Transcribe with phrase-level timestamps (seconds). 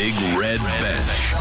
[0.00, 1.34] Big Red Bench.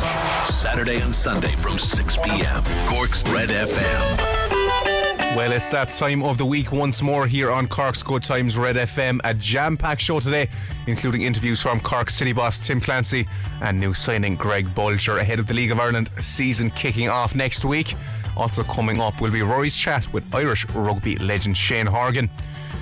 [0.44, 2.62] Saturday and Sunday from 6 p.m.
[2.90, 5.34] Cork's Red FM.
[5.34, 8.76] Well, it's that time of the week once more here on Cork's Good Times Red
[8.76, 9.22] FM.
[9.24, 10.50] A jam packed show today,
[10.88, 13.30] including interviews from Cork City boss Tim Clancy
[13.62, 17.64] and new signing Greg Bolger ahead of the League of Ireland season kicking off next
[17.64, 17.96] week.
[18.36, 22.30] Also coming up will be Ruairi's chat with Irish rugby legend Shane Horgan.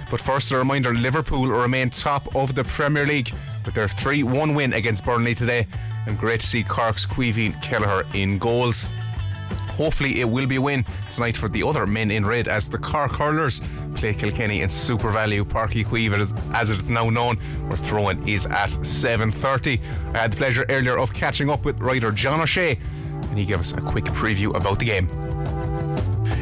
[0.10, 3.32] But first, a reminder Liverpool remain top of the Premier League
[3.68, 5.68] with their 3 1 win against Burnley today.
[6.08, 8.88] And great to see Cork's Caoimhín Kelleher in goals.
[9.74, 12.80] Hopefully, it will be a win tonight for the other men in red as the
[12.80, 13.62] Cork Hurlers
[13.94, 15.84] play Kilkenny in SuperValu Parky
[16.16, 17.36] as, as it is now known.
[17.68, 19.80] Where throwing is at 7:30.
[20.14, 22.80] I had the pleasure earlier of catching up with writer John O'Shea,
[23.30, 25.27] and he gave us a quick preview about the game.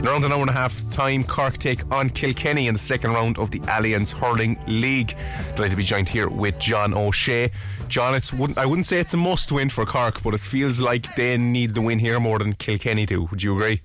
[0.06, 3.14] In around an hour and a half time, Cork take on Kilkenny in the second
[3.14, 5.18] round of the Allianz Hurling League.
[5.56, 7.50] Delighted to be joined here with John O'Shea.
[7.88, 11.16] John, it's I wouldn't say it's a must win for Cork, but it feels like
[11.16, 13.24] they need the win here more than Kilkenny do.
[13.24, 13.82] Would you agree?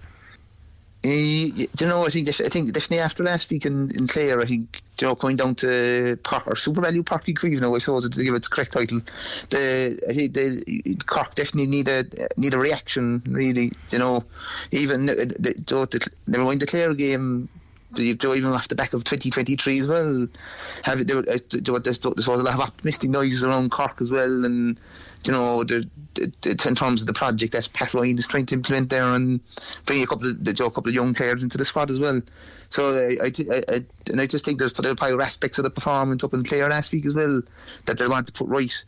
[1.02, 4.44] Uh, you know, I think I think definitely after last week in, in Clare, I
[4.44, 7.50] think you know going down to Park or SuperValu Chaoimh.
[7.50, 8.98] You know, I suppose to give it the correct title,
[9.48, 12.04] the I think the Cork definitely need a
[12.36, 13.22] need a reaction.
[13.26, 14.24] Really, you know,
[14.72, 15.54] even the, the,
[15.86, 17.48] the, never mind the Clare game.
[17.92, 20.28] Do you know, even off the back of 2023 as well,
[20.84, 24.78] have there, there's, there's a lot of optimistic noises around Cork as well, and
[25.24, 28.54] you know, the, the, in terms of the project that Pat Ryan is trying to
[28.54, 29.40] implement there and
[29.86, 32.20] bring a couple of the, a couple of young players into the squad as well.
[32.70, 36.24] So uh, I, I, I, and I just think there's probably aspects of the performance
[36.24, 37.42] up in Clare last week as well
[37.86, 38.84] that they want to put right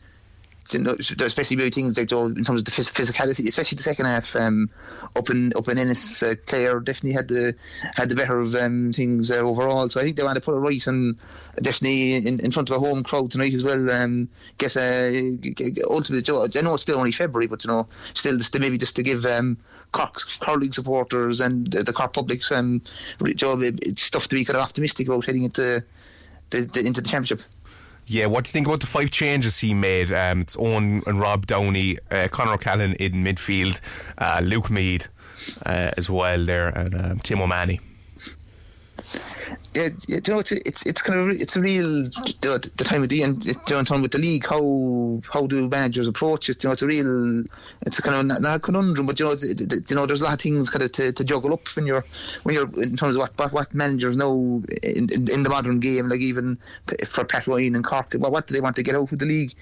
[0.71, 4.35] especially things like in terms of the physicality, especially the second half.
[4.35, 4.69] Um,
[5.15, 7.55] up in up in Ennis, uh, Clare definitely had the
[7.95, 9.89] had the better of um, things uh, overall.
[9.89, 11.19] So I think they want to put it right and
[11.61, 13.89] definitely in, in front of a home crowd tonight as well.
[13.91, 15.11] Um, guess uh,
[15.89, 18.95] ultimately, I know it's still only February, but you know, still just to, maybe just
[18.95, 19.57] to give um,
[19.91, 22.81] Cork hurling supporters and the, the Cork public um,
[23.95, 25.83] stuff to be kind of optimistic about heading into
[26.49, 27.41] the, the into the championship.
[28.05, 30.11] Yeah, what do you think about the five changes he made?
[30.11, 33.79] Um, it's Eoin and Rob Downey, uh, Conor O'Callaghan in midfield,
[34.17, 35.07] uh, Luke Meade
[35.65, 37.79] uh, as well there, and um, Tim O'Mahony
[39.75, 42.03] yeah, you know, it's it's it's kind of it's a real
[42.41, 43.45] the, the time of the end.
[43.45, 46.63] You know, time with the league, how how do managers approach it?
[46.63, 47.43] You know, it's a real
[47.81, 50.25] it's a kind of not, not a conundrum, but you know, you know, there's a
[50.25, 52.05] lot of things kind of to, to juggle up when you're
[52.43, 55.79] when you're in terms of what what, what managers know in, in, in the modern
[55.79, 56.57] game, like even
[57.07, 59.25] for Pat Ryan and Cork, what, what do they want to get out of the
[59.25, 59.53] league?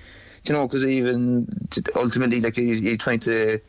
[0.46, 1.48] You know, because even
[1.96, 3.62] ultimately, like you're trying to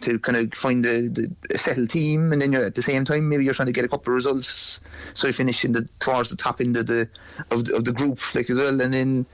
[0.00, 1.08] to kind of find a,
[1.52, 3.84] a, settled team, and then you're at the same time maybe you're trying to get
[3.84, 4.80] a couple of results,
[5.14, 7.08] so you finish in the towards the top end of the
[7.50, 9.26] of the, of the group like as well, and then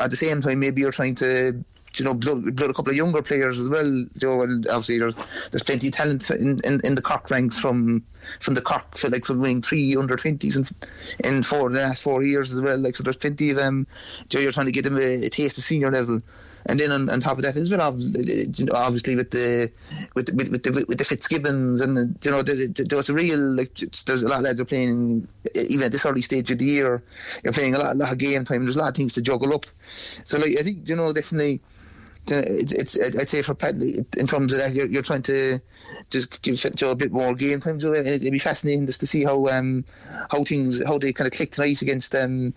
[0.00, 1.64] at the same time maybe you're trying to
[1.96, 3.86] you know blood, blood a couple of younger players as well.
[3.86, 5.14] You know, and obviously there's,
[5.50, 8.02] there's plenty of talent in, in, in the Cork ranks from
[8.40, 10.64] from the Cork, so like from winning three under twenties in
[11.24, 12.78] in four the last four years as well.
[12.78, 13.68] Like so, there's plenty of them.
[13.68, 13.86] Um,
[14.30, 16.20] you know, you're trying to get them a, a taste of senior level
[16.68, 19.72] and then on, on top of that as well, obviously with the
[20.14, 24.22] with with, with the with the Fitzgibbons and you know there's a real like there's
[24.22, 27.02] a lot of are playing even at this early stage of the year.
[27.42, 28.62] You're playing a lot, a lot of game time.
[28.62, 29.64] There's a lot of things to juggle up.
[29.88, 31.60] So like I think you know definitely
[32.30, 35.60] it's, it's I'd say for Padley in terms of that you're, you're trying to
[36.10, 37.80] just give Joe a bit more game time.
[37.80, 39.84] So it'd be fascinating just to see how um,
[40.30, 42.54] how things how they kind of click tonight against um,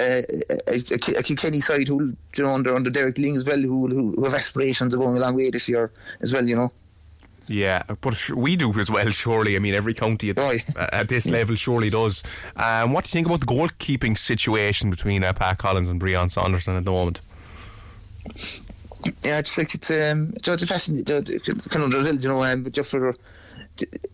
[0.00, 0.24] a,
[0.68, 0.76] a,
[1.18, 4.34] a Kilkenny side who you know under under Derek Lyng as well who, who, have
[4.34, 5.90] aspirations of going a long way this year
[6.20, 6.46] as well.
[6.46, 6.72] You know.
[7.46, 9.56] Yeah, but we do as well, surely.
[9.56, 10.88] I mean, every county at, oh, yeah.
[10.92, 12.22] at this level surely does.
[12.54, 16.28] Um, what do you think about the goalkeeping situation between uh, Pat Collins and Brion
[16.28, 17.20] Saunderson at the moment?
[19.24, 21.24] Yeah, it's like it's um, it's a fascinating,
[21.70, 23.14] kind of you know, um, but just for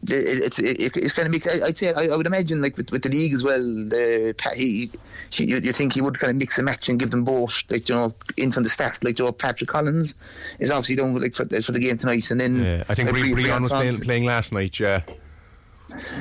[0.08, 1.50] it's it's going to be.
[1.62, 3.58] I'd say I, I, would imagine like with, with the league as well.
[3.58, 4.90] The he,
[5.30, 7.64] he you, you think he would kind of mix a match and give them both
[7.70, 9.02] like you know in from the start.
[9.02, 10.14] Like Joe Patrick Collins
[10.58, 13.32] is obviously done like for, for the game tonight, and then yeah, I think like,
[13.32, 14.78] Brion was playing, playing last night.
[14.78, 15.02] Yeah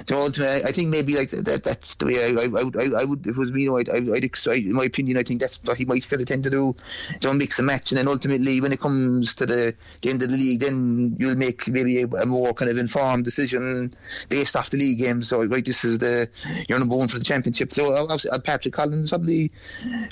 [0.10, 1.64] you know, I think maybe like that.
[1.64, 2.78] That's the way I, I, would.
[2.78, 3.64] I, I would if it was me.
[3.64, 6.22] You know, I'd, I'd, I'd, in my opinion, I think that's what he might kind
[6.22, 6.76] of tend to do.
[7.20, 10.32] Don't mix a match, and then ultimately, when it comes to the, the end of
[10.32, 13.94] the league, then you'll make maybe a, a, more kind of informed decision
[14.30, 15.28] based off the league games.
[15.28, 16.30] So, right, this is the
[16.68, 17.72] you're number one for the championship.
[17.72, 19.52] So, uh, Patrick Collins probably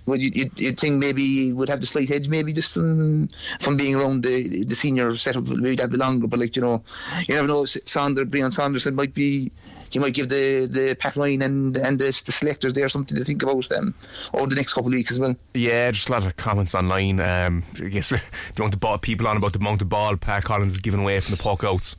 [0.05, 3.29] would you you you'd think maybe would have the slight edge, maybe just from
[3.59, 6.27] from being around the the senior setup, maybe that bit longer.
[6.27, 6.83] But like you know,
[7.27, 7.65] you never know.
[7.65, 9.51] Saunders, Brion Saunderson might be
[9.93, 13.23] you might give the the Pat Ryan and and the, the selectors there something to
[13.23, 13.93] think about um,
[14.37, 15.35] over the next couple of weeks as well.
[15.53, 17.19] Yeah, just a lot of comments online.
[17.19, 18.17] Um, I guess you
[18.59, 21.19] want to ball people on about the amount of ball Pat Collins is giving away
[21.19, 21.95] from the puck outs.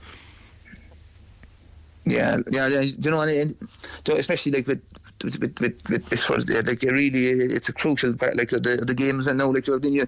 [2.04, 2.80] Yeah, yeah, yeah.
[2.80, 4.82] You know, and, and especially like with
[5.22, 8.94] with with, with, with this of like really it's a crucial part like the the
[8.94, 10.04] games and now like when you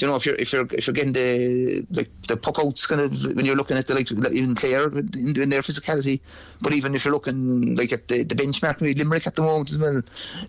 [0.00, 3.00] you know if you're if you're if you're getting the like the puck outs kind
[3.00, 6.20] of when you're looking at the like even Clare in, in their physicality,
[6.60, 9.70] but even if you're looking like at the, the benchmark maybe Limerick at the moment
[9.70, 10.02] as well,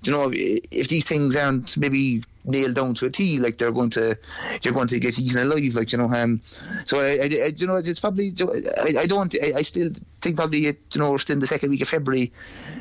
[0.03, 3.89] you know if these things aren't maybe nailed down to a T, like they're going
[3.91, 4.17] to,
[4.63, 6.09] you're going to get eaten alive, like you know.
[6.09, 6.41] Um,
[6.85, 9.91] so I, I, I you know, it's probably, I, I don't, I, I still
[10.21, 12.31] think probably, you know, we're still in the second week of February,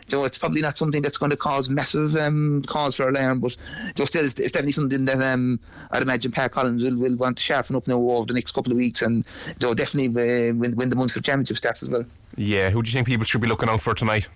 [0.07, 3.57] so it's probably not something that's going to cause massive um, cause for alarm, but
[3.95, 5.61] just still, it's, it's definitely something that um,
[5.91, 8.73] I'd imagine Pat Collins will, will want to sharpen up now over the next couple
[8.73, 9.27] of weeks, and
[9.61, 12.05] so definitely uh, when, when the Munster Championship starts as well.
[12.37, 14.29] Yeah, who do you think people should be looking out for tonight?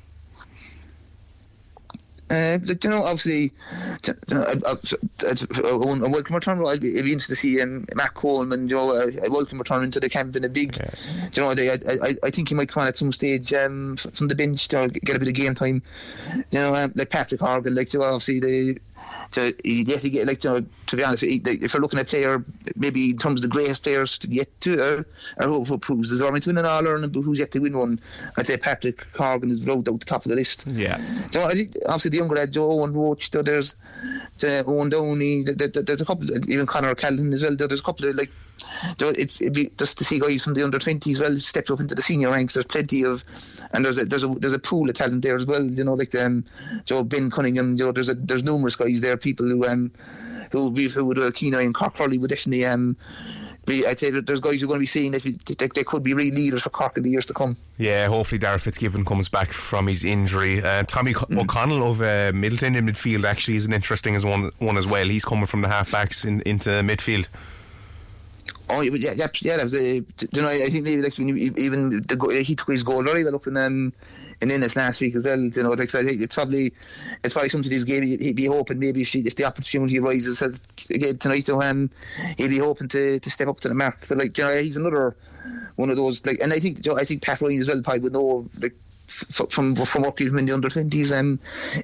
[2.31, 3.53] Uh, you know, obviously,
[4.07, 4.75] you know, I, I,
[5.29, 6.65] I, welcome return.
[6.67, 8.69] I'd be, I'd be interested to see um, Matt Coleman.
[8.69, 10.77] You know, I, welcome return into the camp in a big.
[10.77, 10.91] Yeah.
[11.35, 14.29] You know, I, I, I think he might come on at some stage um, from
[14.29, 15.83] the bench to get a bit of game time.
[16.51, 18.79] You know, um, like Patrick Horgan, like you know, obviously the
[19.33, 22.09] to yet to get like you know, to be honest, if you're looking at a
[22.09, 22.45] player
[22.77, 25.03] maybe in terms of the greatest players to get to uh,
[25.41, 27.77] or who, who proves deserving to win an All Ireland, but who's yet to win
[27.77, 27.99] one,
[28.39, 30.67] I'd say Patrick Horgan is rolled out the top of the list.
[30.69, 30.97] Yeah.
[30.97, 36.01] So obviously the younger lad Joe Owen Roach, there's uh, Eoin Downey, there, there, there's
[36.01, 37.57] a couple, even Conor Callan as well.
[37.57, 38.31] There's a couple of like
[39.01, 41.95] it's it'd be just to see guys from the under 20s well step up into
[41.95, 42.55] the senior ranks.
[42.55, 43.25] There's plenty of,
[43.73, 45.65] and there's a there's a there's a pool of talent there as well.
[45.65, 46.45] You know, like um,
[46.85, 47.77] Joe Ben Cunningham.
[47.77, 49.17] You know, there's a there's numerous guys there.
[49.17, 49.91] People who um
[50.53, 52.97] who would be who would a keen eye and Cork Hurley would definitely um.
[53.67, 55.85] Be, I'd say that there's guys who are going to be seeing that they, they
[55.85, 57.57] could be real leaders for Cork in the years to come.
[57.79, 60.63] Yeah, hopefully Darragh Fitzgibbon comes back from his injury.
[60.63, 61.41] Uh, Tommy mm.
[61.43, 65.07] O'Connell of uh, Midleton in midfield actually is an interesting as one one as well.
[65.07, 67.27] He's coming from the halfbacks in, into midfield.
[68.71, 69.57] Oh yeah, yeah, yeah.
[69.59, 70.05] That was a, you
[70.37, 73.57] know, I think maybe like even the he took his goal very well up in
[73.59, 73.93] um
[74.41, 75.39] in Ennis last week as well.
[75.39, 76.73] You know, like, so I think it's probably
[77.23, 80.41] it's probably something he's game he'd be hoping maybe if, she, if the opportunity rises
[80.91, 81.91] again tonight to him,
[82.39, 84.09] he'd be hoping to, to step up to the mark.
[84.09, 85.15] But like you know, he's another
[85.77, 88.15] one of those like, and I think I think Pat Ryan as well probably would
[88.15, 88.75] know like
[89.07, 91.39] from from working in the under twenties um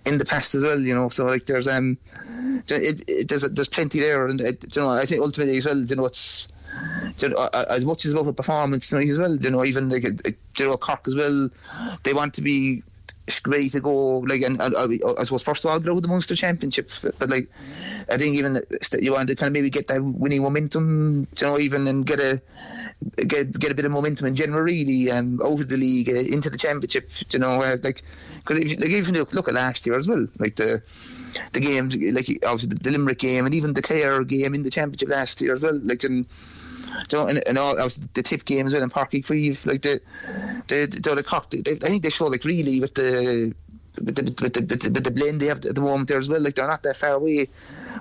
[0.06, 0.80] in the past as well.
[0.80, 1.98] You know, so like there's um
[2.68, 5.78] it, it, there's there's plenty there, and it, you know I think ultimately as well.
[5.78, 6.48] You know, it's
[7.18, 9.36] you know, as much as about the performance tonight as well.
[9.36, 11.48] You know, even like you know Cork as well,
[12.02, 12.82] they want to be
[13.46, 14.18] ready to go.
[14.18, 17.48] Like, and, and I suppose first of all, go the Munster Championship, but, but, like,
[18.10, 18.60] I think even
[19.00, 22.20] you want to kind of maybe get that winning momentum, you know, even and get
[22.20, 22.40] a
[23.16, 26.58] get get a bit of momentum in general, really, um, the league uh, into the
[26.58, 27.08] championship.
[27.30, 28.02] You know, uh, like,
[28.36, 30.82] because like even look, look at last year as well, like the
[31.52, 34.70] the games, like obviously the, the Limerick game and even the Clare game in the
[34.70, 36.26] championship last year as well, like and
[37.26, 40.00] and, and all was, the tip games in Páirc Uí Chaoimh, like the
[40.68, 43.54] the the, the Cork, they, I think they show like really with the
[44.04, 46.40] with the, with the, with the, blend they have at the moment there as well.
[46.40, 47.48] Like they're not that far away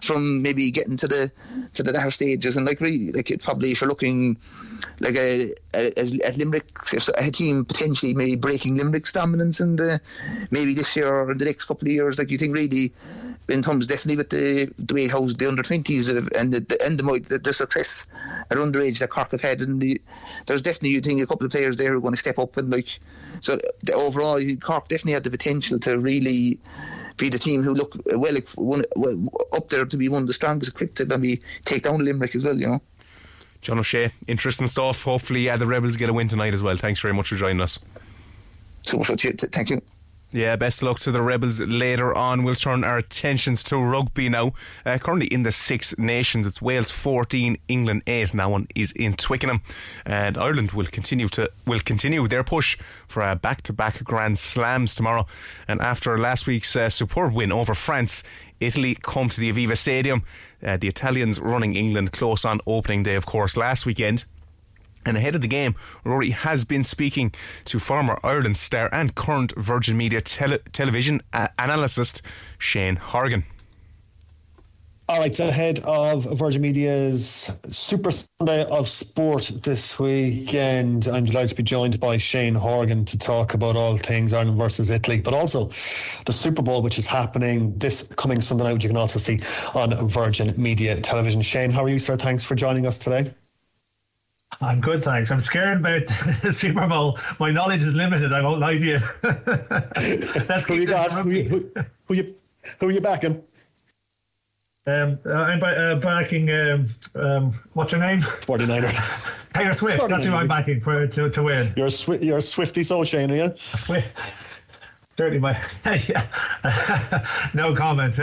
[0.01, 1.31] from maybe getting to the
[1.73, 2.57] to the latter stages.
[2.57, 4.37] And like really, like it probably if you're looking
[4.99, 5.91] like a, a,
[6.25, 6.67] a Limerick,
[7.17, 9.99] a team potentially maybe breaking Limerick's dominance in the
[10.51, 12.19] maybe this year or the next couple of years.
[12.19, 12.93] Like you think really
[13.49, 16.99] in terms definitely with the the way how the under twenties and the, the and
[16.99, 18.05] the, the, the success
[18.51, 19.99] at underage that Cork have had, and the,
[20.45, 22.57] there's definitely you think a couple of players there who are going to step up
[22.57, 22.99] and like
[23.41, 26.59] so the overall Cork definitely had the potential to really
[27.17, 30.33] be the team who look well, one, well up there to be one of the
[30.33, 32.57] strongest equipped to maybe take down Limerick as well.
[32.57, 32.81] You know.
[33.61, 35.03] John O'Shea, interesting stuff.
[35.03, 36.77] Hopefully, yeah, the Rebels get a win tonight as well.
[36.77, 37.79] Thanks very much for joining us.
[38.83, 39.81] So, so thank you.
[40.31, 42.43] Yeah, best luck to the Rebels later on.
[42.43, 44.53] We'll turn our attentions to rugby now.
[44.85, 48.35] Uh, currently in the Six Nations, it's Wales 14, England 8.
[48.35, 49.61] Now one is in Twickenham,
[50.05, 55.25] and Ireland will continue to will continue their push for a back-to-back Grand Slams tomorrow.
[55.67, 58.23] And after last week's uh, superb win over France,
[58.59, 60.21] Italy come to the Aviva Stadium.
[60.63, 64.25] Uh, the Italians running England close on opening day, of course, last weekend.
[65.05, 65.73] And ahead of the game,
[66.05, 67.33] Ruairi has been speaking
[67.65, 72.21] to former Ireland star and current Virgin Media tele- television uh, analyst
[72.57, 73.43] Shane Horgan.
[75.09, 81.55] All right, ahead of Virgin Media's Super Sunday of Sport this weekend, I'm delighted to
[81.55, 85.69] be joined by Shane Horgan to talk about all things Ireland versus Italy, but also
[86.27, 89.39] the Super Bowl, which is happening this coming Sunday night, which you can also see
[89.73, 91.41] on Virgin Media television.
[91.41, 92.15] Shane, how are you, sir?
[92.15, 93.33] Thanks for joining us today.
[94.61, 95.31] I'm good, thanks.
[95.31, 96.07] I'm scared about
[96.41, 97.17] the Super Bowl.
[97.39, 98.33] My knowledge is limited.
[98.33, 98.97] I won't lie to you.
[100.67, 101.11] Who you got?
[101.11, 101.71] Who, who,
[102.05, 102.35] who, you
[102.79, 103.43] who are you backing?
[104.85, 106.49] Um, uh, I'm uh, backing.
[106.51, 108.21] Um, um, what's her name?
[108.21, 109.53] 49ers.
[109.53, 110.07] Taylor Swift.
[110.09, 111.73] That's who I'm backing for to, to win.
[111.77, 113.49] You're a Swi- you're a Swifty soul chain, are you?
[115.17, 115.59] Certainly, my
[117.53, 118.17] no comment.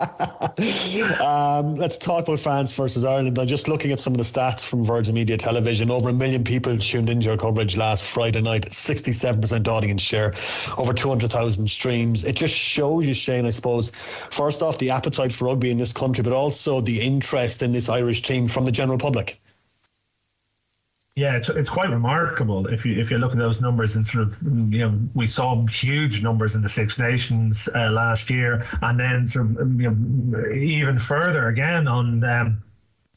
[1.20, 3.36] um, let's talk about France versus Ireland.
[3.36, 5.90] I'm just looking at some of the stats from Virgin Media Television.
[5.90, 8.62] Over a million people tuned into your coverage last Friday night.
[8.66, 10.32] 67% audience share,
[10.76, 12.24] over 200,000 streams.
[12.24, 15.92] It just shows you, Shane, I suppose, first off, the appetite for rugby in this
[15.92, 19.40] country, but also the interest in this Irish team from the general public.
[21.18, 24.28] Yeah, it's, it's quite remarkable if you if you look at those numbers and sort
[24.28, 29.00] of you know we saw huge numbers in the Six Nations uh, last year, and
[29.00, 32.62] then sort of you know, even further again on um,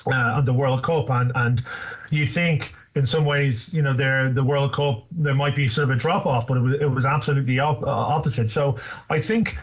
[0.07, 1.63] uh, on the World Cup, and and
[2.09, 5.91] you think in some ways, you know, there the World Cup there might be sort
[5.91, 8.49] of a drop off, but it was, it was absolutely op- opposite.
[8.49, 8.77] So
[9.11, 9.59] I think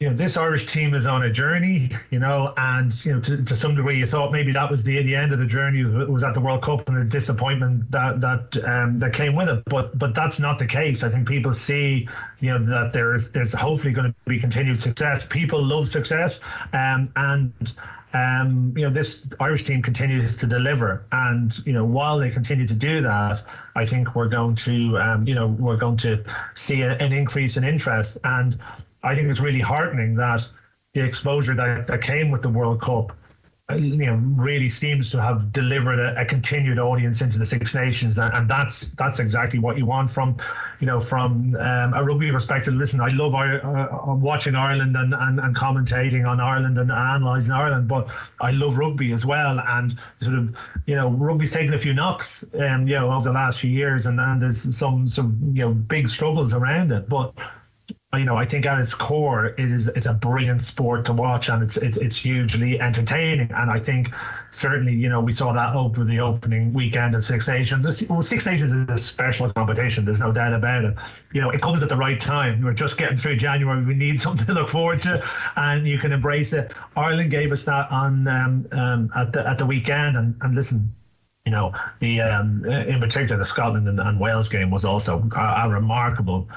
[0.00, 3.42] you know, this Irish team is on a journey, you know, and you know, to,
[3.42, 6.22] to some degree, you thought maybe that was the the end of the journey was
[6.22, 9.64] at the World Cup and the disappointment that that um, that came with it.
[9.64, 11.02] But but that's not the case.
[11.02, 15.26] I think people see, you know, that there's there's hopefully going to be continued success.
[15.26, 16.38] People love success,
[16.72, 17.52] um, and
[18.14, 21.04] um, you know, this Irish team continues to deliver.
[21.12, 23.42] And, you know, while they continue to do that,
[23.74, 26.24] I think we're going to, um, you know, we're going to
[26.54, 28.16] see a, an increase in interest.
[28.24, 28.58] And
[29.02, 30.48] I think it's really heartening that
[30.92, 33.12] the exposure that, that came with the World Cup
[33.70, 37.74] uh, you know really seems to have delivered a, a continued audience into the Six
[37.74, 38.18] Nations.
[38.18, 40.38] And, and, that's that's exactly what you want from
[40.80, 42.72] you know from um, a rugby perspective.
[42.72, 47.52] Listen I love uh, uh, watching Ireland and, and, and commentating on Ireland and analysing
[47.52, 48.08] Ireland but
[48.40, 49.60] I love rugby as well.
[49.60, 53.34] And sort of you know rugby's taken a few knocks um, you know over the
[53.34, 57.06] last few years and, and there's some some you know big struggles around it.
[57.06, 57.34] But
[58.14, 61.50] you know, I think at its core, it is it's a brilliant sport to watch,
[61.50, 63.50] and it's it's, it's hugely entertaining.
[63.52, 64.10] And I think
[64.50, 68.02] certainly, you know, we saw that over the opening weekend of Six Nations.
[68.08, 70.06] Well, Six Nations is a special competition.
[70.06, 70.94] There's no doubt about it.
[71.34, 72.62] You know, it comes at the right time.
[72.62, 73.84] We're just getting through January.
[73.84, 75.22] We need something to look forward to,
[75.56, 76.72] and you can embrace it.
[76.96, 80.94] Ireland gave us that on um, um, at the at the weekend, and and listen,
[81.44, 85.64] you know, the um, in particular the Scotland and, and Wales game was also a,
[85.64, 86.48] a, remarkable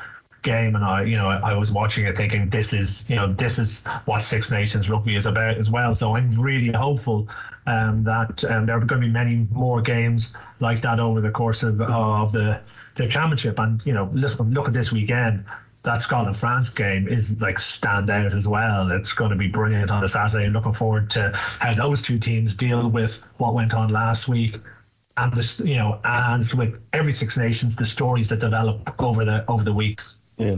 [0.42, 3.60] game, and I, you know, I, was watching it thinking this is, you know, this
[3.60, 5.94] is what Six Nations rugby is about as well.
[5.94, 7.28] So I'm really hopeful
[7.68, 11.32] um, that um, there are going to be many more games like that over the
[11.32, 12.60] course of of the
[12.96, 13.60] the championship.
[13.60, 15.46] And you know, listen, look at this weekend.
[15.84, 18.92] That Scotland France game is like stand out as well.
[18.92, 20.48] It's going to be brilliant on the Saturday.
[20.48, 24.60] Looking forward to how those two teams deal with what went on last week
[25.18, 29.44] and this you know and with every six nations the stories that develop over the
[29.50, 30.58] over the weeks yeah.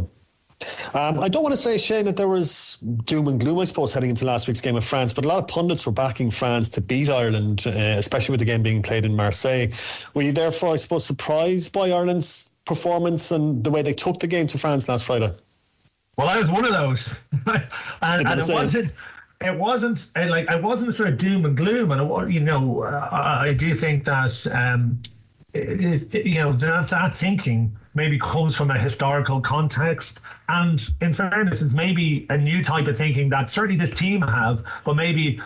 [0.93, 3.93] Um, I don't want to say, Shane, that there was doom and gloom, I suppose,
[3.93, 6.69] heading into last week's game of France, but a lot of pundits were backing France
[6.69, 9.67] to beat Ireland, uh, especially with the game being played in Marseille.
[10.13, 14.27] Were you therefore, I suppose, surprised by Ireland's performance and the way they took the
[14.27, 15.31] game to France last Friday?
[16.17, 17.09] Well, I was one of those,
[17.47, 18.93] and, and it wasn't.
[19.41, 23.47] It wasn't like I wasn't sort of doom and gloom, and it, you know, I,
[23.47, 25.01] I do think that um,
[25.53, 30.19] it is, you know, that, that thinking maybe comes from a historical context.
[30.49, 34.63] And in fairness, it's maybe a new type of thinking that certainly this team have,
[34.83, 35.39] but maybe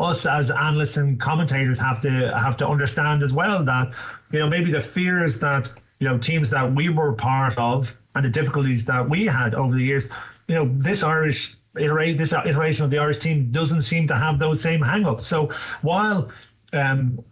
[0.00, 3.92] us as analysts and commentators have to have to understand as well that
[4.32, 8.24] you know maybe the fears that you know teams that we were part of and
[8.24, 10.08] the difficulties that we had over the years
[10.48, 14.38] you know this irish iterate this iteration of the irish team doesn't seem to have
[14.38, 15.48] those same hang-ups so
[15.82, 16.30] while
[16.72, 17.22] um,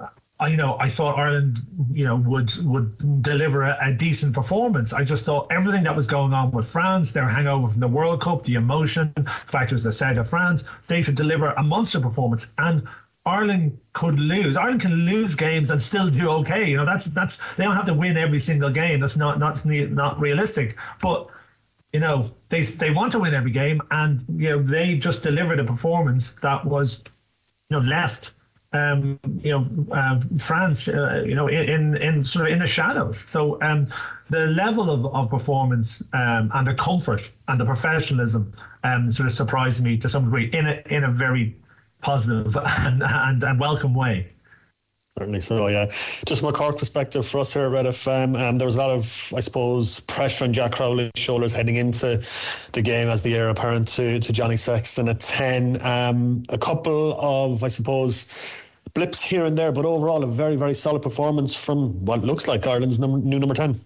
[0.49, 1.61] you know, I thought Ireland,
[1.93, 4.93] you know, would would deliver a, a, decent performance.
[4.93, 8.23] I just thought everything that was going on with France, their hangover from the World
[8.23, 9.13] Cup, the emotion
[9.47, 12.47] factors that said of France, they should deliver a monster performance.
[12.57, 12.89] And
[13.27, 14.57] Ireland could lose.
[14.57, 16.71] Ireland can lose games and still do okay.
[16.71, 19.01] You know, that's that's they don't have to win every single game.
[19.01, 20.79] That's not not not realistic.
[21.03, 21.29] But
[21.93, 25.61] you know, they they want to win every game, and you know they just delivered
[25.61, 27.03] a performance that was,
[27.69, 28.33] you know, left
[28.73, 33.19] um, you know, uh, France, uh, you know, in, in sort of in the shadows.
[33.21, 33.89] So um,
[34.29, 38.53] the level of, of performance um, and the comfort and the professionalism
[38.85, 41.57] um, sort of surprised me to some degree in a in a very
[42.01, 44.29] positive and, and, and welcome way.
[45.19, 45.87] Certainly so, yeah.
[46.25, 48.79] Just from a Cork perspective, for us here at Red FM, um, there was a
[48.79, 52.25] lot of, I suppose, pressure on Jack Crowley's shoulders heading into
[52.73, 55.85] the game as the heir apparent to, to Johnny Sexton at 10.
[55.85, 58.27] Um, a couple of, I suppose,
[58.95, 62.67] blips here and there, but overall a very, very solid performance from what looks like
[62.67, 63.79] Ireland's num- new number 10.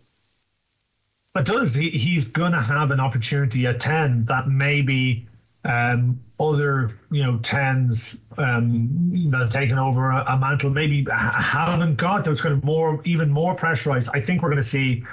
[1.37, 1.75] It does.
[1.75, 5.27] He, he's going to have an opportunity at 10 that maybe
[5.65, 11.97] um, other, you know, 10s um, that have taken over a, a mantle maybe haven't
[11.97, 12.25] got.
[12.25, 14.11] There's kind of more, even more pressurized.
[14.13, 15.05] I think we're going to see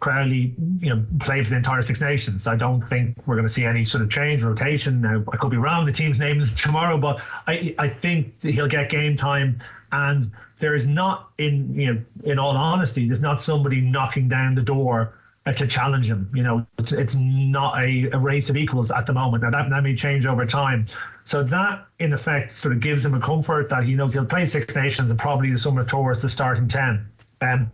[0.00, 2.48] Crowley, you know, play for the entire Six Nations.
[2.48, 5.00] I don't think we're going to see any sort of change, rotation.
[5.00, 5.86] Now, I could be wrong.
[5.86, 9.62] The team's name is tomorrow, but I, I think he'll get game time.
[9.92, 14.56] And there is not, in you know, in all honesty, there's not somebody knocking down
[14.56, 15.14] the door
[15.50, 16.30] to challenge him.
[16.34, 19.42] You know, it's it's not a, a race of equals at the moment.
[19.42, 20.86] Now that that may change over time.
[21.24, 24.44] So that, in effect, sort of gives him a comfort that he knows he'll play
[24.44, 27.06] Six Nations and probably the summer tours the starting ten.
[27.40, 27.70] Um,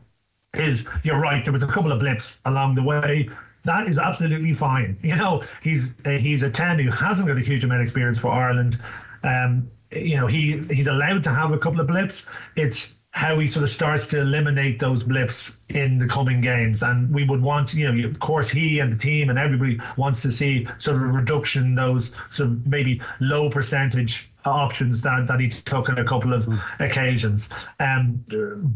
[0.55, 1.45] is you're right.
[1.45, 3.29] There was a couple of blips along the way.
[3.65, 4.99] That is absolutely fine.
[5.03, 8.19] You know, he's uh, he's a ten who hasn't got a huge amount of experience
[8.19, 8.79] for Ireland.
[9.23, 12.27] Um, you know, he he's allowed to have a couple of blips.
[12.57, 16.83] It's how he sort of starts to eliminate those blips in the coming games.
[16.83, 20.23] And we would want, you know, of course, he and the team and everybody wants
[20.23, 25.41] to see sort of a reduction those sort of maybe low percentage options that, that
[25.41, 26.61] he took on a couple of mm.
[26.81, 27.49] occasions.
[27.81, 28.25] Um,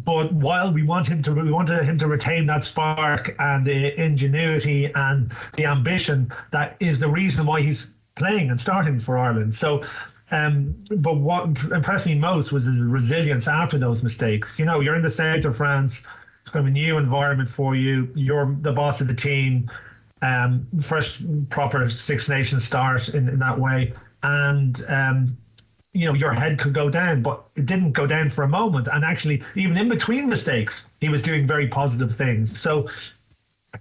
[0.05, 3.99] but while we want him to we want him to retain that spark and the
[4.01, 9.55] ingenuity and the ambition that is the reason why he's playing and starting for Ireland.
[9.55, 9.83] So
[10.33, 14.59] um, but what impressed me most was his resilience after those mistakes.
[14.59, 16.03] You know, you're in the south of France.
[16.41, 18.11] It's kind of a new environment for you.
[18.15, 19.71] You're the boss of the team.
[20.23, 25.37] Um, first proper Six Nations start in, in that way, and um,
[25.93, 28.89] you know your head could go down, but it didn't go down for a moment.
[28.91, 32.59] And actually, even in between mistakes, he was doing very positive things.
[32.59, 32.89] So,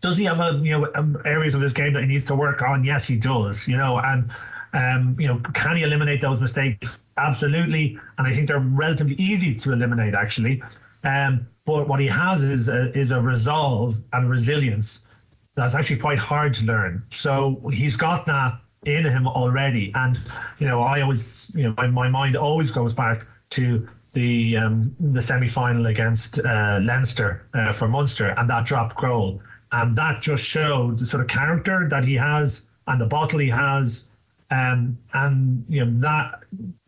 [0.01, 2.35] does he have a you know um, areas of his game that he needs to
[2.35, 2.83] work on?
[2.83, 3.67] Yes, he does.
[3.67, 4.29] You know, and
[4.73, 6.97] um, you know, can he eliminate those mistakes?
[7.17, 10.61] Absolutely, and I think they're relatively easy to eliminate actually.
[11.03, 15.07] Um, but what he has is a, is a resolve and resilience
[15.55, 17.03] that's actually quite hard to learn.
[17.09, 19.91] So he's got that in him already.
[19.95, 20.19] And,
[20.59, 24.93] you know, I always, you know, my, my mind always goes back to the um,
[24.99, 29.41] the semi final against uh, Leinster uh, for Munster and that dropped goal.
[29.71, 33.49] And that just showed the sort of character that he has and the bottle he
[33.49, 34.07] has.
[34.51, 36.43] Um, and, you know, that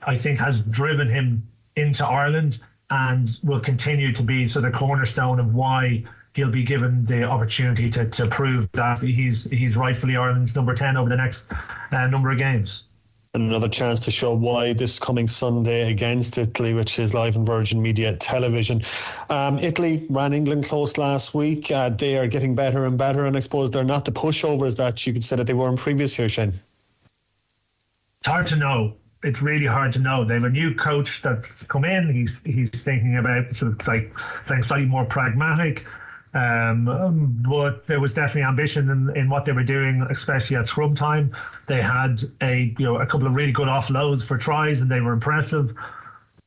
[0.06, 4.78] I think has driven him into Ireland and will continue to be sort of the
[4.78, 6.04] cornerstone of why
[6.36, 10.98] he'll be given the opportunity to, to prove that he's he's rightfully Ireland's number 10
[10.98, 11.52] over the next
[11.92, 12.84] uh, number of games.
[13.36, 17.48] And another chance to show why this coming Sunday against Italy, which is live on
[17.48, 18.80] Virgin Media Television.
[19.32, 21.72] Um, Italy ran England close last week.
[21.72, 25.08] Uh, they are getting better and better, and I suppose they're not the pushovers that
[25.08, 26.52] you could say that they were in previous years, Shane.
[28.24, 28.96] It's hard to know.
[29.22, 30.24] It's really hard to know.
[30.24, 32.10] They have a new coach that's come in.
[32.10, 34.14] He's he's thinking about sort of like
[34.48, 35.86] playing slightly more pragmatic.
[36.34, 40.96] Um, but there was definitely ambition in, in what they were doing, especially at scrum
[40.96, 41.36] time.
[41.68, 45.02] They had a you know a couple of really good offloads for tries, and they
[45.02, 45.74] were impressive.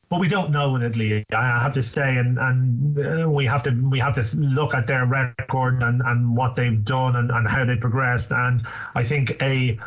[0.09, 3.61] But we don't know in Italy, I have to say, and and uh, we have
[3.63, 7.47] to we have to look at their record and, and what they've done and, and
[7.47, 8.31] how they progressed.
[8.31, 9.77] And I think a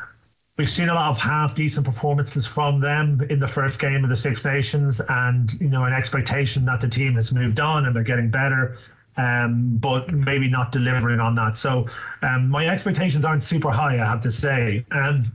[0.60, 4.10] we've seen a lot of half decent performances from them in the first game of
[4.10, 7.96] the Six Nations, and you know an expectation that the team has moved on and
[7.96, 8.76] they're getting better
[9.16, 11.56] um, but maybe not delivering on that.
[11.56, 11.86] So
[12.20, 15.32] um, my expectations aren't super high, I have to say, and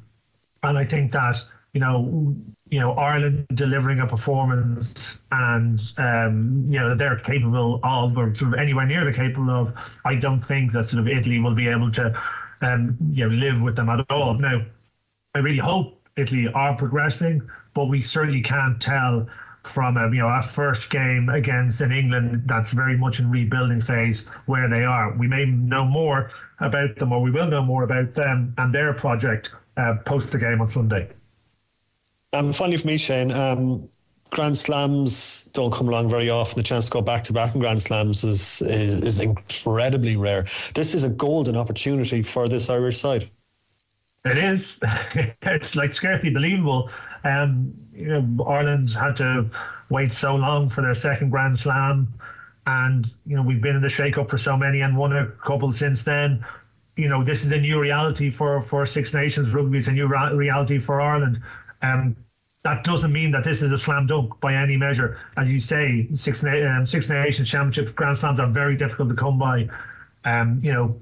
[0.62, 1.38] and I think that
[1.74, 2.36] you know
[2.70, 8.36] you know Ireland delivering a performance and um, you know that they're capable of or
[8.36, 9.74] sort of anywhere near the capable of.
[10.06, 12.22] I don't think that sort of Italy will be able to
[12.62, 14.36] um, you know live with them at all.
[14.36, 14.64] Now,
[15.36, 17.42] I really hope Italy are progressing,
[17.74, 19.28] but we certainly can't tell
[19.64, 23.82] from a, you know a first game against an England that's very much in rebuilding
[23.82, 25.12] phase where they are.
[25.18, 28.94] We may know more about them, or we will know more about them and their
[28.94, 31.10] project uh, post the game on Sunday.
[32.32, 33.90] Um, finally, for me, Shane, um,
[34.30, 36.58] Grand Slams don't come along very often.
[36.58, 40.44] The chance to go back to back in Grand Slams is, is, is incredibly rare.
[40.74, 43.30] This is a golden opportunity for this Irish side.
[44.26, 44.80] It is.
[45.44, 46.90] it's like scarcely believable.
[47.24, 49.50] Um, you know, Ireland's had to
[49.90, 52.12] wait so long for their second Grand Slam,
[52.66, 55.72] and you know we've been in the shake-up for so many and won a couple
[55.72, 56.44] since then.
[56.98, 59.78] You know, this is a new reality for for Six Nations rugby.
[59.78, 61.42] It's a new reality for Ireland.
[61.84, 62.16] Um,
[62.64, 65.20] that doesn't mean that this is a slam dunk by any measure.
[65.38, 69.38] As you say, Six, um, Six Nations Championships, Grand Slams are very difficult to come
[69.38, 69.70] by.
[70.24, 71.00] Um, you know,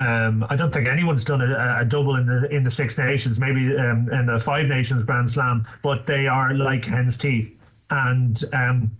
[0.00, 3.38] um, I don't think anyone's done a, a, double in the in the Six Nations,
[3.38, 7.50] maybe um, in the Five Nations Grand Slam, but they are like hen's teeth.
[7.90, 8.90] and um,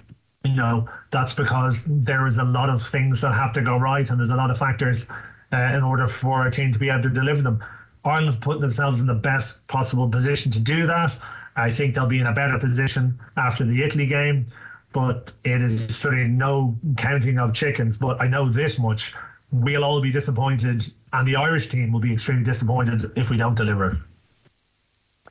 [0.44, 4.08] you know that's because there is a lot of things that have to go right,
[4.08, 5.10] and there's a lot of factors
[5.52, 7.62] uh, in order for a team to be able to deliver them.
[8.04, 11.16] Ireland have put themselves in the best possible position to do that.
[11.56, 14.46] I think they'll be in a better position after the Italy game,
[14.92, 17.96] but it is certainly no counting of chickens.
[17.96, 19.14] But I know this much:
[19.62, 23.54] we'll all be disappointed, and the Irish team will be extremely disappointed if we don't
[23.54, 23.98] deliver.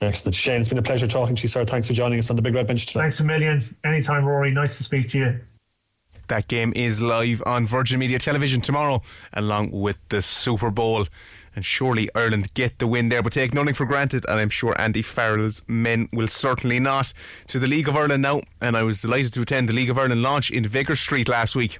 [0.02, 0.36] Excellent.
[0.36, 1.64] Shane, it's been a pleasure talking to you, sir.
[1.64, 3.02] Thanks for joining us on the Big Red Bench today.
[3.02, 3.64] Thanks a million.
[3.84, 4.52] Anytime, Ruairi.
[4.52, 5.40] Nice to speak to you.
[6.28, 11.08] That game is live on Virgin Media Television tomorrow, along with the Super Bowl.
[11.56, 14.26] And surely Ireland get the win there, but take nothing for granted.
[14.28, 17.14] And I'm sure Andy Farrell's men will certainly not.
[17.48, 19.98] To the League of Ireland now, and I was delighted to attend the League of
[19.98, 21.80] Ireland launch in Vicar Street last week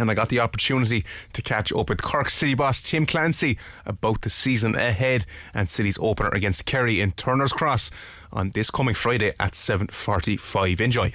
[0.00, 4.22] and I got the opportunity to catch up with Cork City boss Tim Clancy about
[4.22, 7.90] the season ahead and City's opener against Kerry in Turner's Cross
[8.32, 10.80] on this coming Friday at 7:45.
[10.80, 11.12] Enjoy.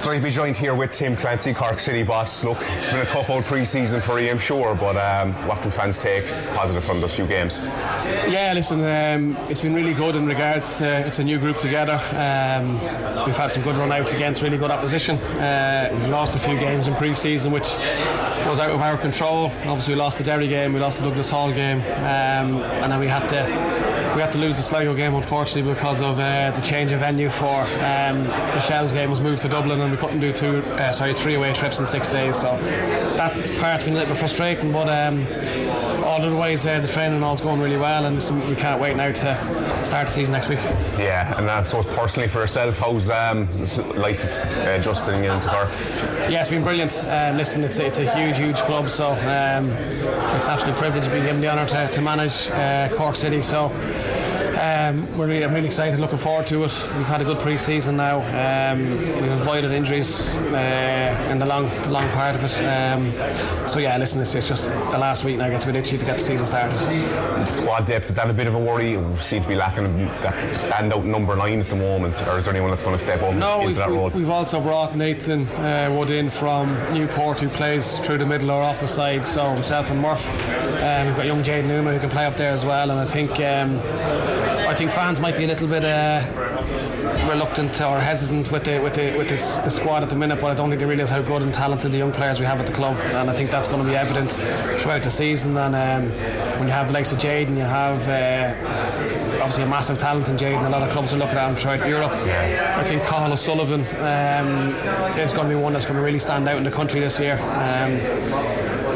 [0.00, 2.44] Trying to be joined here with Tim Clancy, Cork City boss.
[2.44, 5.70] Look, it's been a tough old pre-season for you, I'm sure, but um, what can
[5.70, 7.60] fans take positive from those few games?
[8.28, 11.94] Yeah, listen, um, it's been really good in regards to it's a new group together.
[12.12, 12.74] Um,
[13.24, 15.16] we've had some good run-outs against really good opposition.
[15.16, 17.76] Uh, we've lost a few games in pre-season, which
[18.46, 19.46] was out of our control.
[19.64, 23.00] Obviously, we lost the Derry game, we lost the Douglas Hall game, um, and then
[23.00, 26.62] we had to we had to lose the Sligo game unfortunately because of uh, the
[26.62, 30.20] change of venue for um, the Shells game was moved to Dublin and we couldn't
[30.20, 32.56] do two uh, sorry three away trips in six days so
[33.16, 35.26] that part's been a little bit frustrating but um,
[36.04, 38.16] all otherwise uh, the training and all's going really well and
[38.48, 40.58] we can't wait now to start the season next week.
[40.98, 42.78] Yeah and uh, so personally for yourself.
[42.78, 43.48] How's um,
[43.96, 45.70] life uh, adjusting into Cork
[46.30, 47.04] yeah it's been brilliant.
[47.04, 49.70] Um, listen it's, it's a huge huge club so um,
[50.36, 53.68] it's absolutely privilege being given the honour to, to manage uh, Cork City so
[54.58, 56.88] um, we're really, I'm really excited, looking forward to it.
[56.96, 58.18] We've had a good pre-season now.
[58.34, 62.62] Um, we've avoided injuries uh, in the long, long part of it.
[62.62, 63.12] Um,
[63.68, 66.04] so yeah, listen, it's, it's, just the last week now gets a bit itchy to
[66.04, 66.78] get the season started.
[66.78, 68.96] The squad depth is that a bit of a worry?
[68.96, 72.54] We seem to be lacking that standout number nine at the moment, or is there
[72.54, 74.10] anyone that's going to step up no, into we've, that role?
[74.10, 78.62] We've also brought Nathan uh, Wood in from Newport, who plays through the middle or
[78.62, 79.26] off the side.
[79.26, 80.28] So himself and Murph.
[80.28, 83.04] Um, we've got young Jaden Umeh who can play up there as well, and I
[83.04, 83.40] think.
[84.74, 86.20] I think fans might be a little bit uh,
[87.30, 90.50] reluctant or hesitant with the with the with this, the squad at the minute, but
[90.50, 92.66] I don't think they realise how good and talented the young players we have at
[92.66, 94.32] the club, and I think that's going to be evident
[94.80, 95.56] throughout the season.
[95.56, 96.10] And um,
[96.58, 100.28] when you have the likes of Jade and you have uh, obviously a massive talent
[100.28, 102.10] in Jade, and a lot of clubs are looking at him throughout Europe.
[102.10, 104.74] I think Cathal O'Sullivan um,
[105.16, 107.20] is going to be one that's going to really stand out in the country this
[107.20, 107.38] year.
[107.38, 108.00] Um,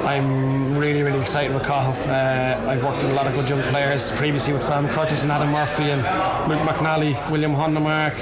[0.04, 1.94] I'm really, really excited with Cathal.
[2.08, 5.32] Uh, I've worked with a lot of good young players previously with Sam Curtis and
[5.32, 6.02] Adam Murphy and
[6.48, 8.16] Luke McNally, William Hondermarck.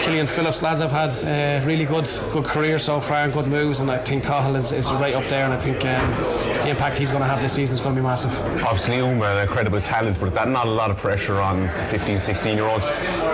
[0.00, 3.46] Killian Phillips, lads have had a uh, really good good career so far and good
[3.46, 6.10] moves and I think Cathal is, is right up there and I think um,
[6.62, 8.30] the impact he's going to have this season is going to be massive.
[8.62, 12.20] Obviously Umeh, an incredible talent, but is that not a lot of pressure on 15,
[12.20, 12.84] 16 year olds?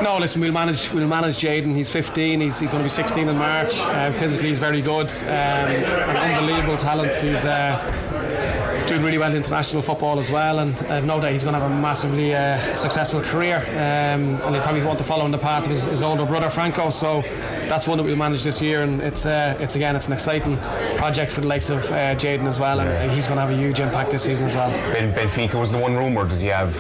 [0.03, 1.75] No, listen, we'll manage we'll manage Jaden.
[1.75, 3.81] He's 15, he's, he's going to be 16 in March.
[3.81, 7.13] Um, physically he's very good, um, an unbelievable talent.
[7.15, 8.12] He's uh,
[8.87, 11.55] doing really well in international football as well, and I have no doubt he's going
[11.55, 13.59] to have a massively uh, successful career.
[13.69, 16.51] Um, and he'll probably want to follow in the path of his, his, older brother
[16.51, 16.91] Franco.
[16.91, 17.23] So
[17.69, 20.57] that's one that we'll manage this year, and it's uh, it's again it's an exciting
[20.97, 23.57] project for the likes of uh, Jaden as well, and he's going to have a
[23.57, 24.71] huge impact this season as well.
[24.93, 26.27] Ben, Benfica was the one rumour.
[26.27, 26.73] Does he have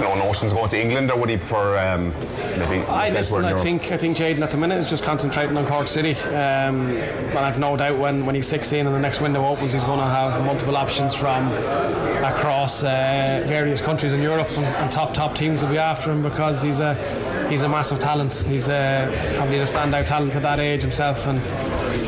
[0.00, 2.12] know, notions going to England, or would he prefer um,
[2.58, 2.84] maybe?
[2.86, 3.44] I listen.
[3.44, 6.90] I think I think Jaden at the minute is just concentrating on Cork City, um,
[6.90, 10.00] and I've no doubt when, when he's 16 and the next window opens, he's going
[10.00, 11.52] to have multiple options from
[12.24, 16.22] across uh, various countries in Europe, and, and, top top teams will be after him
[16.22, 16.94] because he's a
[17.48, 18.34] he's a massive talent.
[18.48, 21.38] He's a, probably the standout talent at that age himself, and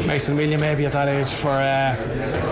[0.07, 1.51] Mason Whelan maybe at that age for.
[1.51, 2.46] Uh,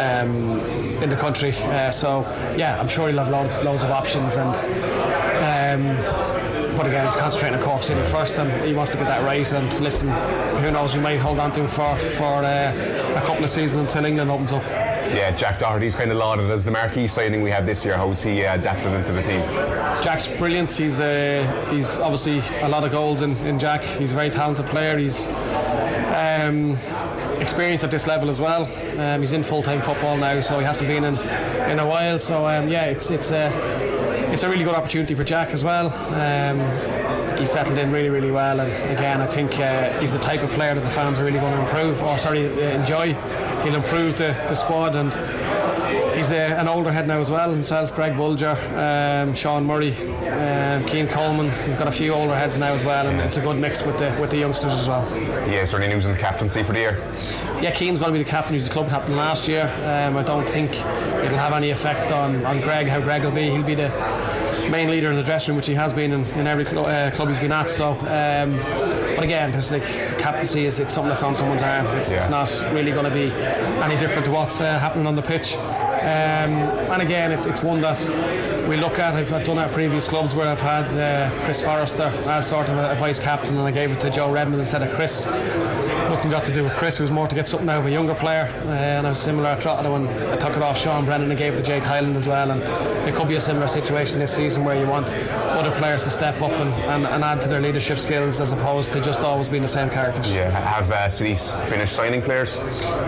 [0.00, 0.60] um,
[1.02, 1.52] in the country.
[1.52, 2.22] Uh, so
[2.56, 4.56] yeah, I'm sure he'll have loads, loads of options and.
[5.40, 6.30] Um,
[6.76, 9.52] but again, he's concentrating on Cork City first, and he wants to get that right.
[9.52, 10.08] And listen,
[10.62, 10.94] who knows?
[10.94, 12.72] We might hold on to him for for uh,
[13.16, 14.62] a couple of seasons until England opens up.
[15.12, 17.96] Yeah, Jack Doherty's kind of lauded as the marquee signing we have this year.
[17.96, 19.40] How's he uh, adapted into the team?
[20.02, 20.70] Jack's brilliant.
[20.72, 23.82] He's uh, he's obviously a lot of goals in, in Jack.
[23.82, 24.96] He's a very talented player.
[24.96, 25.26] He's
[26.16, 26.78] um,
[27.40, 28.66] experienced at this level as well.
[29.00, 31.18] Um, he's in full time football now, so he hasn't been in
[31.70, 32.18] in a while.
[32.18, 33.50] So um, yeah, it's it's a
[34.32, 35.88] it's a really good opportunity for Jack as well.
[36.14, 36.58] Um,
[37.38, 40.50] he's settled in really really well, and again, I think uh, he's the type of
[40.50, 43.14] player that the fans are really going to improve or sorry uh, enjoy.
[43.62, 45.12] He'll improve the, the squad and
[46.20, 47.94] he's a, an older head now as well himself.
[47.94, 49.92] Greg Bolger, um, Sean Murray,
[50.28, 51.46] um, Cian Coleman.
[51.66, 53.96] We've got a few older heads now as well, and it's a good mix with
[53.96, 55.08] the with the youngsters as well.
[55.48, 56.98] Yeah, is there any news in the captaincy for the year?
[57.62, 58.52] Yeah, Cian's going to be the captain.
[58.52, 59.64] He was the club captain last year.
[59.84, 62.86] Um, I don't think it'll have any effect on, on Greg.
[62.86, 63.88] How Greg will be, he'll be the
[64.70, 67.10] main leader in the dressing room, which he has been in, in every cl- uh,
[67.12, 67.68] club he's been at.
[67.68, 68.58] So, um,
[69.14, 69.84] but again, there's like
[70.18, 71.86] captaincy is it's something that's on someone's arm.
[71.98, 73.32] It's, it's not really going to be
[73.82, 75.56] any different to what's uh, happening on the pitch.
[76.00, 76.52] Um,
[76.90, 77.98] and again, it's it's one that
[78.68, 79.14] we look at.
[79.14, 82.78] I've, I've done at previous clubs where I've had uh, Chris Forrester as sort of
[82.78, 85.26] a, a vice captain, and I gave it to Joe Redmond instead of Chris.
[86.20, 87.00] Nothing got to do with Chris.
[87.00, 88.52] It was more to get something out of a younger player.
[88.66, 91.38] Uh, and I was similar at Drogheda when I took it off Sean Brennan and
[91.38, 92.50] gave it to Jake Hyland as well.
[92.50, 92.62] And
[93.08, 96.42] it could be a similar situation this season where you want other players to step
[96.42, 99.62] up and, and, and add to their leadership skills as opposed to just always being
[99.62, 100.30] the same characters.
[100.30, 102.58] Yeah, have uh, cities finished signing players?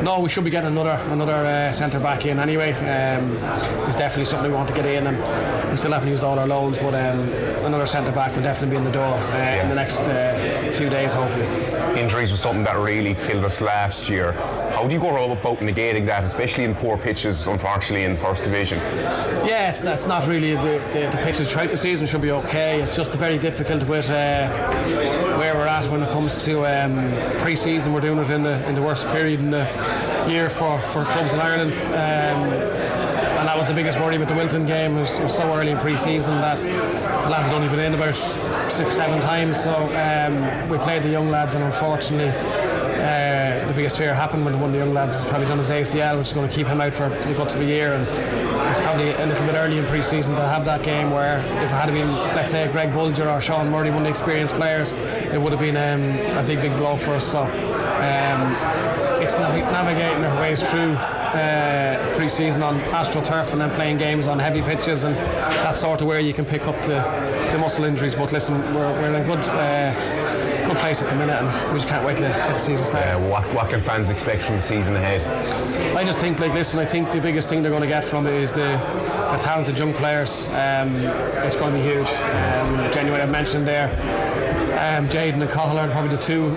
[0.02, 2.72] No, we should be getting another another uh, centre back in anyway.
[2.72, 3.36] Um,
[3.86, 6.46] it's definitely something we want to get in, and we still haven't used all our
[6.46, 7.20] loans, but um,
[7.66, 10.88] another centre back will definitely be in the door uh, in the next uh, few
[10.88, 12.00] days, hopefully.
[12.00, 14.32] Injuries was something that really killed us last year.
[14.72, 18.78] How do you go about negating that, especially in poor pitches, unfortunately, in first division?
[19.46, 22.80] Yeah, it's, not really the, the, the pitches throughout the season should be okay.
[22.80, 24.48] It's just very difficult with uh,
[25.38, 27.92] where we're at when it comes to um, pre-season.
[27.92, 29.64] We're doing it in the in the worst period in the
[30.28, 31.74] year for, for clubs in Ireland.
[31.86, 33.12] Um,
[33.42, 34.96] and that was the biggest worry with the Wilton game.
[34.96, 37.94] It was, it was so early in pre-season that the lads had only been in
[37.94, 38.14] about
[38.70, 39.60] six, seven times.
[39.60, 42.30] So um, we played the young lads, and unfortunately,
[43.72, 46.18] the biggest fear happened when one of the young lads has probably done his ACL,
[46.18, 47.94] which is going to keep him out for the guts of a year.
[47.94, 48.06] And
[48.68, 51.74] it's probably a little bit early in pre-season to have that game where if it
[51.74, 55.40] had been, let's say, Greg Bolger or Sean Murray, one of the experienced players, it
[55.40, 56.02] would have been um,
[56.36, 57.24] a big, big blow for us.
[57.24, 58.42] So um,
[59.22, 64.38] it's navi- navigating our ways through uh, pre-season on astroturf and then playing games on
[64.38, 67.00] heavy pitches and that's sort of where you can pick up the,
[67.52, 68.14] the muscle injuries.
[68.14, 70.21] But listen, we're, we're in a good uh,
[70.66, 73.16] good place at the minute and we just can't wait to get the season started.
[73.16, 75.22] Uh, what, what can fans expect from the season ahead?
[75.96, 78.26] I just think, like, listen, I think the biggest thing they're going to get from
[78.26, 78.78] it is the,
[79.30, 80.48] the talented young players.
[80.48, 80.96] Um,
[81.44, 82.08] it's going to be huge.
[82.08, 83.88] Um, genuinely, I've mentioned there,
[84.72, 86.56] um, Jaden and Cathal are probably the two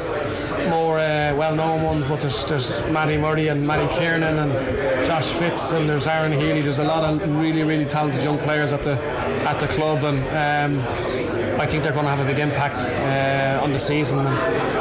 [0.70, 5.74] more uh, well-known ones, but there's there's Matty Murray and Matty Kiernan and Josh Fitz
[5.74, 6.62] and there's Aaron Healy.
[6.62, 8.94] There's a lot of really, really talented young players at the
[9.48, 10.82] at the club, and um,
[11.58, 14.20] I think they're going to have a big impact uh, on the season.
[14.20, 14.28] And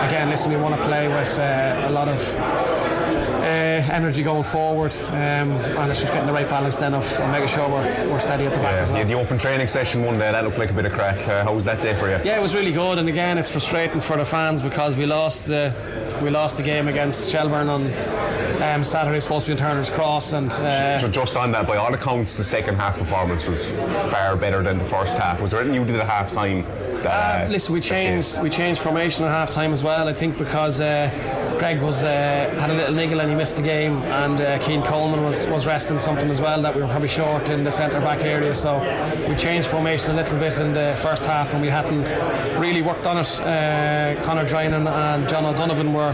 [0.09, 4.93] again, listen, we want to play with uh, a lot of uh, energy going forward,
[5.09, 8.19] um, and it's just getting the right balance then of, of making sure we're, we're
[8.19, 10.71] steady at the back as Yeah, the open training session one day, that looked like
[10.71, 11.19] a bit of crack.
[11.29, 12.19] Uh, how was that day for you?
[12.25, 15.47] Yeah, it was really good, and again, it's frustrating for the fans because we lost
[15.47, 15.73] the
[16.25, 17.83] we lost the game against Shelbourne on
[18.63, 19.21] um, Saturday.
[19.21, 22.45] Supposed to be in Turner's Cross, and uh, Just on that, by all accounts, the
[22.45, 23.71] second half performance was
[24.11, 25.41] far better than the first half.
[25.43, 26.65] Was there anything you did at half time?
[27.03, 30.09] That, Uh, listen, we changed we changed formation at half time as well.
[30.09, 31.11] I think because uh,
[31.65, 34.83] Greg was uh, had a little niggle and he missed the game, and uh, Cian
[34.83, 38.01] Coleman was, was resting something as well that we were probably short in the centre
[38.01, 38.55] back area.
[38.55, 38.81] So
[39.27, 42.11] we changed formation a little bit in the first half, and we hadn't
[42.61, 43.41] really worked on it.
[43.41, 46.13] Uh, Conor Drinan and John O'Donovan were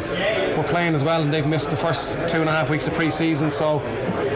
[0.57, 2.95] were playing as well, and they've missed the first two and a half weeks of
[2.95, 3.51] pre-season.
[3.51, 3.81] So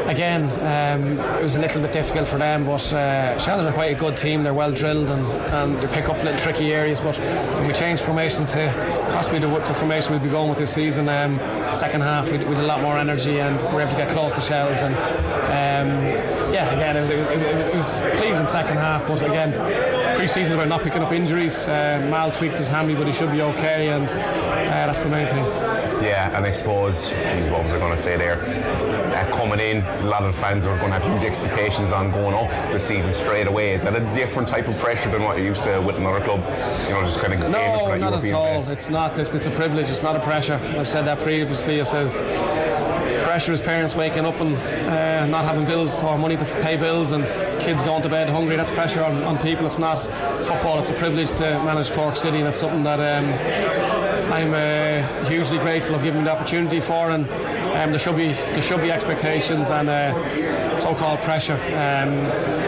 [0.07, 3.97] again, um, it was a little bit difficult for them, but uh, Shells are quite
[3.97, 4.43] a good team.
[4.43, 7.01] They're well drilled and, and they pick up little tricky areas.
[7.01, 8.73] But when we changed formation to
[9.13, 11.39] possibly the, the formation we'll be going with this season, um,
[11.75, 14.33] second half we, had a lot more energy and we were able to get close
[14.35, 14.83] to Shells.
[14.83, 19.95] And um, yeah, again, it, it, it, it was pleasing second half, but again.
[20.15, 21.67] Pre-season about not picking up injuries.
[21.67, 25.27] Uh, Mal tweaked his hammy, but he should be okay, and uh, that's the main
[25.27, 25.45] thing.
[26.05, 28.37] Yeah, and I suppose, geez, what was I going to say there?
[29.33, 32.73] Coming in, a lot of fans are going to have huge expectations on going up
[32.73, 33.73] the season straight away.
[33.75, 36.41] Is that a different type of pressure than what you're used to with another club?
[36.87, 38.71] You know, just kind of No, not at all.
[38.71, 39.17] It's not.
[39.17, 39.89] Listen, it's a privilege.
[39.89, 40.55] It's not a pressure.
[40.55, 41.81] I've said that previously.
[41.81, 42.11] I said
[43.35, 47.11] pressure is parents waking up and uh, not having bills or money to pay bills
[47.13, 47.25] and
[47.61, 48.55] kids going to bed hungry.
[48.55, 49.67] That's pressure on, on people.
[49.67, 50.79] It's not football.
[50.79, 53.27] It's a privilege to manage Cork City, and it's something that um,
[54.33, 57.11] I'm uh, hugely grateful of giving me the opportunity for.
[57.11, 57.27] And
[57.75, 59.89] um, there should be there should be expectations and.
[59.89, 62.13] Uh, so-called pressure, um,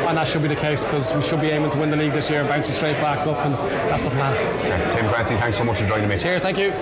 [0.08, 2.12] and that should be the case because we should be aiming to win the league
[2.12, 3.54] this year, bouncing straight back up, and
[3.90, 4.34] that's the plan.
[4.64, 6.18] Yeah, Tim Clancy, thanks so much for joining me.
[6.18, 6.72] Cheers, thank you.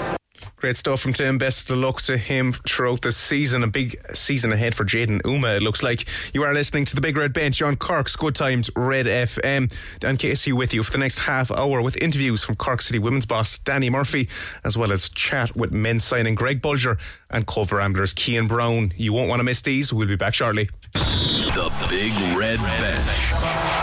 [0.65, 1.37] Great stuff from Tim.
[1.37, 3.63] Best of luck to him throughout the season.
[3.63, 6.07] A big season ahead for Jaden Umeh, it looks like.
[6.33, 9.71] You are listening to the Big Red Bench on Cork's Good Times Red FM.
[10.01, 13.27] Dan Casey with you for the next half hour with interviews from Cork City women's
[13.27, 14.27] boss Danny Murphy,
[14.65, 16.99] as well as chat with men's signing Greg Bolger
[17.29, 18.95] and Cobh Ramblers Cian Browne.
[18.97, 19.93] You won't want to miss these.
[19.93, 20.71] We'll be back shortly.
[20.95, 23.35] The Big Red Bench.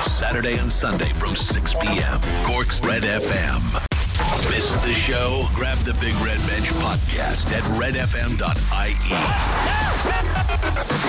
[0.01, 2.19] Saturday and Sunday from 6 p.m.
[2.43, 3.90] Cork's Red FM.
[4.51, 5.47] Missed the show?
[5.53, 8.95] Grab the Big Red Bench podcast at redfm.ie.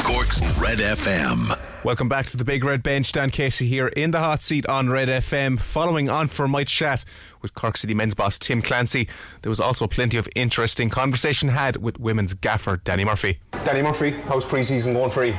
[0.05, 1.61] Cork's Red FM.
[1.83, 3.11] Welcome back to the Big Red Bench.
[3.11, 5.59] Dan Casey here in the hot seat on Red FM.
[5.59, 7.05] Following on from my chat
[7.41, 9.09] with Cork City men's boss Tim Clancy,
[9.43, 13.41] there was also plenty of interesting conversation had with women's gaffer Danny Murphy.
[13.65, 15.35] Danny Murphy, how's pre-season going for you?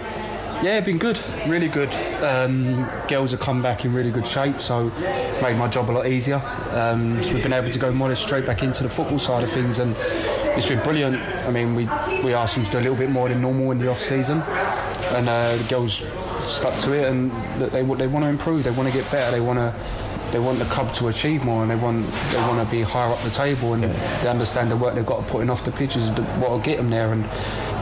[0.61, 1.93] Yeah, been good, really good.
[2.23, 4.91] Um, girls have come back in really good shape, so
[5.41, 6.41] made my job a lot easier.
[6.71, 9.51] Um, so we've been able to go more straight back into the football side of
[9.51, 9.95] things, and
[10.55, 11.17] it's been brilliant.
[11.45, 11.85] I mean, we
[12.23, 14.41] we asked them to do a little bit more than normal in the off season,
[15.15, 16.05] and uh, the girls
[16.45, 19.41] stuck to it, and they they want to improve, they want to get better, they
[19.41, 19.73] want to
[20.33, 23.11] they want the club to achieve more and they want they want to be higher
[23.11, 24.21] up the table and yeah.
[24.23, 26.77] they understand the work they've got to put in off the pitches what will get
[26.77, 27.23] them there and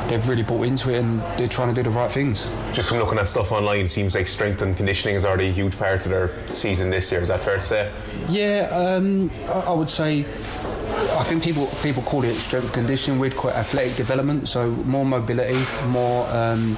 [0.09, 2.49] they've really bought into it and they're trying to do the right things.
[2.73, 5.51] Just from looking at stuff online, it seems like strength and conditioning is already a
[5.51, 7.21] huge part of their season this year.
[7.21, 7.89] Is that fair to say?
[8.27, 10.21] Yeah, um, I, would say.
[10.21, 13.19] I think people people call it strength conditioning.
[13.19, 14.49] We'd call it athletic development.
[14.49, 16.77] So more mobility, more um,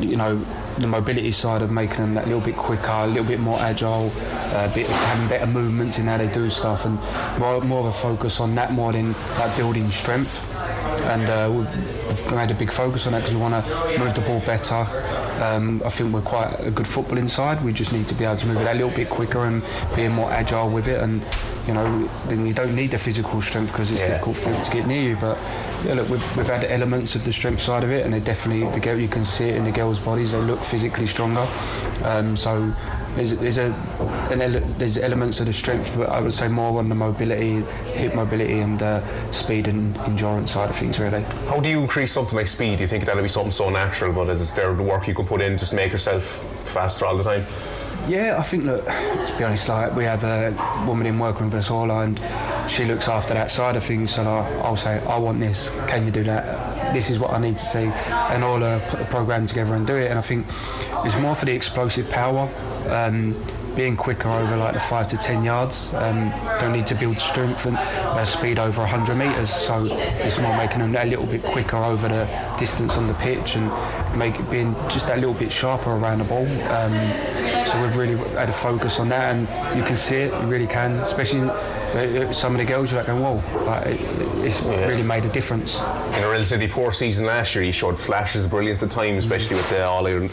[0.00, 0.42] you know
[0.80, 4.10] the mobility side of making them that little bit quicker, a little bit more agile,
[4.16, 6.98] uh, bit, having better movements in how they do stuff, and
[7.38, 10.44] more, more of a focus on that more than like building strength.
[11.04, 14.20] And uh, we've made a big focus on that because we want to move the
[14.22, 14.86] ball better.
[15.42, 17.62] Um, I think we're quite a good football inside.
[17.64, 19.62] We just need to be able to move it a little bit quicker and
[19.94, 21.00] being more agile with it.
[21.00, 21.22] And
[21.68, 24.08] you know, then you don't need the physical strength because it's yeah.
[24.08, 25.16] difficult for people to get near you.
[25.16, 25.38] But
[25.84, 28.68] yeah, look, we've, we've had elements of the strength side of it, and they definitely
[28.70, 30.32] the girl you can see it in the girls' bodies.
[30.32, 31.46] They look physically stronger.
[32.04, 32.72] Um, so
[33.16, 33.74] there's, there's a
[34.30, 37.60] ele- there's elements of the strength, but I would say more on the mobility,
[37.92, 40.98] hip mobility, and uh, speed and endurance side of things.
[40.98, 41.22] Really.
[41.48, 42.78] How do you increase something like speed?
[42.78, 45.42] Do you think that'll be something so natural, but is there work you can put
[45.42, 46.24] in just to make yourself
[46.64, 47.44] faster all the time?
[48.06, 50.54] Yeah, I think look, to be honest, like we have a
[50.86, 52.18] woman in working with us all, and
[52.70, 54.14] she looks after that side of things.
[54.14, 55.70] So I'll say, I want this.
[55.88, 56.94] Can you do that?
[56.94, 59.86] This is what I need to see, and all uh, put the program together and
[59.86, 60.10] do it.
[60.10, 60.46] And I think
[61.04, 62.48] it's more for the explosive power.
[62.88, 63.34] Um,
[63.78, 65.94] being quicker over like the five to ten yards.
[65.94, 70.56] Um, don't need to build strength and uh, speed over 100 metres, so it's more
[70.56, 72.26] making them a little bit quicker over the
[72.58, 73.70] distance on the pitch and
[74.18, 76.44] make it being just that little bit sharper around the ball.
[76.72, 76.92] Um,
[77.68, 80.66] so we've really had a focus on that, and you can see it, you really
[80.66, 83.84] can, especially uh, some of the girls are like going, whoa, like,
[84.44, 84.88] it's yeah.
[84.88, 85.78] really made a difference.
[86.16, 89.54] In a relatively poor season last year, he showed flashes of brilliance at times, especially
[89.54, 90.30] with the All Ireland,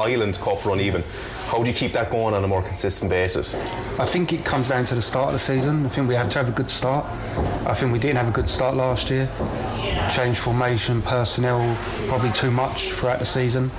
[0.00, 1.04] Island Cup run even.
[1.48, 3.54] How do you keep that going on a more consistent basis?
[3.98, 5.86] I think it comes down to the start of the season.
[5.86, 7.06] I think we have to have a good start.
[7.66, 9.30] I think we didn't have a good start last year.
[10.14, 11.74] Change formation, personnel,
[12.06, 13.70] probably too much throughout the season.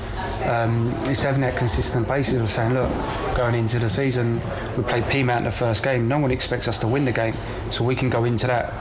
[0.46, 2.90] Um, it's having that consistent basis of saying, look,
[3.38, 4.42] going into the season,
[4.76, 6.08] we played Peamount in the first game.
[6.08, 7.36] No one expects us to win the game,
[7.70, 8.74] so we can go into that,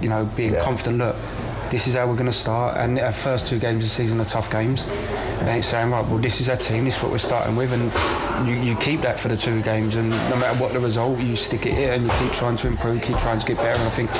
[0.00, 0.62] you know, being yeah.
[0.62, 0.98] confident.
[0.98, 1.16] Look,
[1.74, 2.76] this is how we're going to start.
[2.76, 4.86] And our first two games of the season are tough games.
[5.40, 7.72] And it's saying, right, well, this is our team, this is what we're starting with.
[7.72, 9.96] And you, you keep that for the two games.
[9.96, 12.68] And no matter what the result, you stick it in and you keep trying to
[12.68, 13.76] improve, keep trying to get better.
[13.76, 14.10] And I think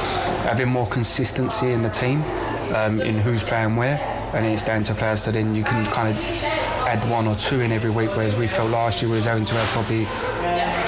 [0.50, 2.24] having more consistency in the team,
[2.74, 4.00] um, in who's playing where,
[4.34, 6.16] and it's down to players that then you can kind of
[6.88, 9.44] add one or two in every week, whereas we felt last year we was having
[9.44, 10.06] to have probably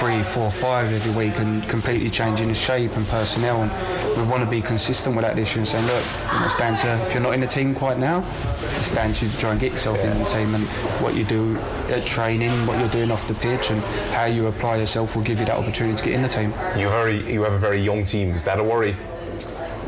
[0.00, 3.62] three, four, five every week and completely changing the shape and personnel.
[3.62, 3.70] And
[4.16, 6.56] we want to be consistent with that this year and saying, look, you know, it's
[6.56, 8.24] down to if you're not in the team quite now,
[8.78, 10.12] it's down to you to try and get yourself yeah.
[10.12, 10.64] in the team and
[11.02, 11.56] what you do
[11.88, 15.38] at training, what you're doing off the pitch, and how you apply yourself will give
[15.40, 16.50] you that opportunity to get in the team.
[16.76, 18.30] You very, you have a very young team.
[18.32, 18.96] Is that a worry?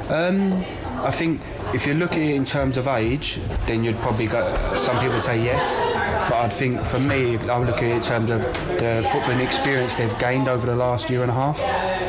[0.08, 0.64] Um,
[1.04, 1.40] I think
[1.74, 4.42] if you look at it in terms of age, then you'd probably go.
[4.76, 5.80] Some people say yes,
[6.28, 9.44] but I think for me, I would look at it in terms of the footballing
[9.44, 11.58] experience they've gained over the last year and a half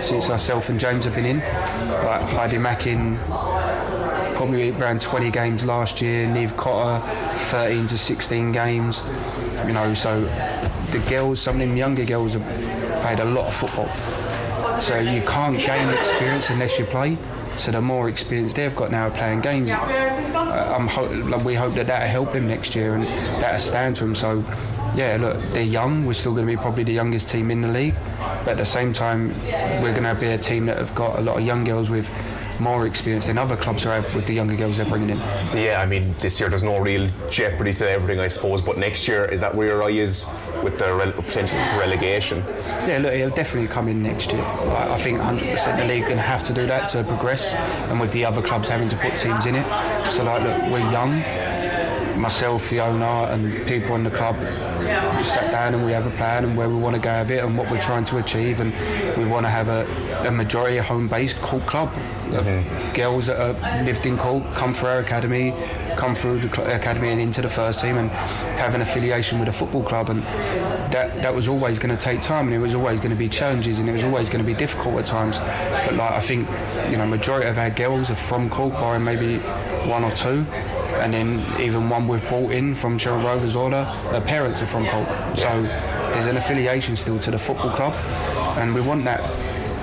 [0.03, 1.39] since myself and James have been in.
[1.39, 3.17] Like Heidi Mackin,
[4.35, 6.27] probably around 20 games last year.
[6.27, 7.05] Neve Cotter,
[7.51, 9.03] 13 to 16 games.
[9.67, 10.21] You know, so
[10.91, 13.89] the girls, some of them younger girls have played a lot of football.
[14.81, 17.17] So you can't gain experience unless you play.
[17.59, 21.87] So the more experience they've got now playing games, uh, I'm ho- we hope that
[21.87, 23.03] that'll help him next year and
[23.41, 24.15] that'll stand to him.
[24.15, 24.43] So
[24.95, 26.05] yeah, look, they're young.
[26.05, 27.95] We're still going to be probably the youngest team in the league,
[28.43, 29.33] but at the same time,
[29.83, 32.09] we're going to be a team that have got a lot of young girls with
[32.59, 35.17] more experience than other clubs are with the younger girls they're bringing in.
[35.53, 38.61] Yeah, I mean, this year there's no real jeopardy to everything, I suppose.
[38.61, 40.25] But next year, is that where your eye is
[40.63, 42.43] with the re- potential relegation?
[42.87, 44.41] Yeah, look, he'll definitely come in next year.
[44.41, 47.53] I, I think 100% the league going to have to do that to progress,
[47.89, 49.65] and with the other clubs having to put teams in it.
[50.09, 51.23] So, like, look, we're young
[52.19, 54.35] myself, the owner, and people in the club.
[55.23, 57.43] Sat down and we have a plan and where we want to go with it
[57.43, 58.71] and what we're trying to achieve, and
[59.17, 59.85] we want to have a,
[60.27, 61.89] a majority home-based Cork club
[62.33, 62.95] of mm-hmm.
[62.95, 65.53] girls that are lived in Cork, come through our academy,
[65.97, 68.09] come through the academy and into the first team, and
[68.59, 70.23] have an affiliation with a football club, and
[70.93, 73.29] that that was always going to take time, and it was always going to be
[73.29, 75.39] challenges, and it was always going to be difficult at times.
[75.39, 76.47] But like I think,
[76.89, 79.39] you know, majority of our girls are from Cork, barring maybe
[79.89, 80.45] one or two,
[80.99, 84.87] and then even one we've brought in from Sherwood Rovers Order, her parents are from
[84.87, 85.61] Cork, so
[86.13, 87.93] there's an affiliation still to the football club,
[88.57, 89.21] and we want that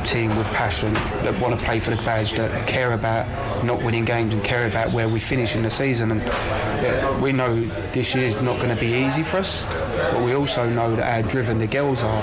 [0.06, 3.26] team with passion that want to play for the badge, that care about
[3.64, 6.12] not winning games and care about where we finish in the season.
[6.12, 7.60] And we know
[7.92, 9.64] this year's not going to be easy for us,
[10.12, 12.22] but we also know that how driven the girls are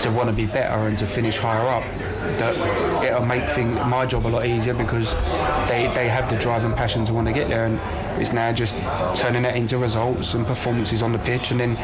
[0.00, 1.84] to want to be better and to finish higher up.
[2.38, 5.12] That it'll make thing, my job a lot easier because
[5.68, 7.78] they, they have the drive and passion to want to get there, and
[8.20, 8.74] it's now just
[9.20, 11.74] turning that into results and performances on the pitch, and then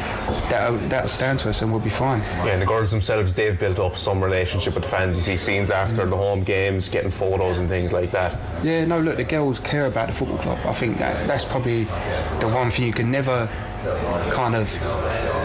[0.49, 2.19] that'll, that'll stand to us, and we'll be fine.
[2.19, 5.17] Yeah, and the girls themselves, they've built up some relationship with the fans.
[5.17, 8.39] You see scenes after the home games, getting photos and things like that.
[8.63, 10.59] Yeah, no, look, the girls care about the football club.
[10.65, 13.49] I think that that's probably the one thing you can never
[14.31, 14.73] kind of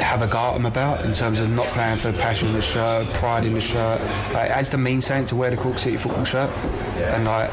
[0.01, 2.63] have a go at them about in terms of not playing for passion in the
[2.63, 4.01] shirt, pride in the shirt.
[4.33, 6.51] Like, it has to mean something to wear the Cork City football shirt,
[6.99, 7.51] and like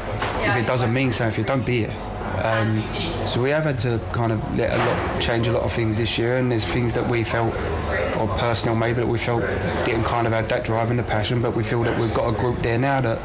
[0.48, 2.09] if it doesn't mean something, if you don't be it.
[2.42, 2.82] Um,
[3.26, 5.96] so we have had to kind of let a lot change a lot of things
[5.96, 7.54] this year, and there's things that we felt,
[8.18, 9.42] or personal maybe that we felt
[9.84, 12.34] didn't kind of have that drive and the passion, but we feel that we've got
[12.34, 13.18] a group there now that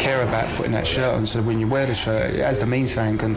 [0.00, 1.26] care about putting that shirt on.
[1.26, 3.36] So when you wear the shirt, it has the mean something,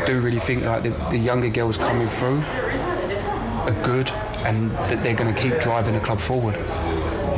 [0.00, 2.40] we do really think like the, the younger girls coming through
[3.66, 4.10] are good,
[4.44, 6.56] and that they're going to keep driving the club forward.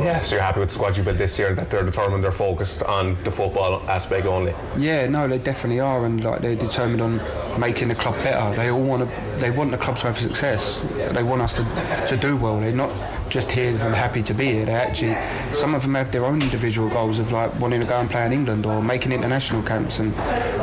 [0.01, 2.31] Yeah, so you're happy with the squad you built this year, that they're determined, they're
[2.31, 4.53] focused on the football aspect only.
[4.77, 7.21] Yeah, no, they definitely are, and like they're determined on
[7.59, 8.55] making the club better.
[8.55, 10.83] They all want to, they want the club to have success.
[11.11, 11.65] They want us to,
[12.07, 12.59] to do well.
[12.59, 12.91] They're not
[13.29, 14.65] just here and happy to be here.
[14.65, 15.15] They actually,
[15.53, 18.25] some of them have their own individual goals of like wanting to go and play
[18.25, 20.15] in England or making international camps and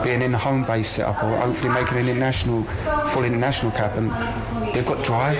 [0.02, 2.64] being in a home base setup or hopefully making an international,
[3.12, 3.96] full international cap.
[3.96, 4.10] And
[4.74, 5.38] they've got drive,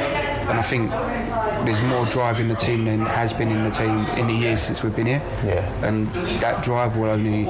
[0.49, 0.91] and I think
[1.67, 4.63] there's more drive in the team than has been in the team in the years
[4.63, 5.23] since we've been here.
[5.45, 5.87] Yeah.
[5.87, 6.07] And
[6.41, 7.45] that drive will only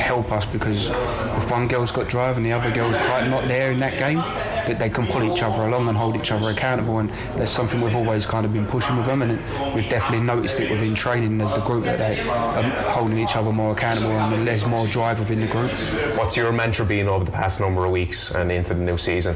[0.00, 3.72] help us because if one girl's got drive and the other girl's quite not there
[3.72, 6.98] in that game, that they can pull each other along and hold each other accountable.
[6.98, 9.32] And that's something we've always kind of been pushing with them, and
[9.74, 13.52] we've definitely noticed it within training as the group that they are holding each other
[13.52, 15.70] more accountable and there's more drive within the group.
[16.18, 19.34] What's your mantra been over the past number of weeks and into the new season?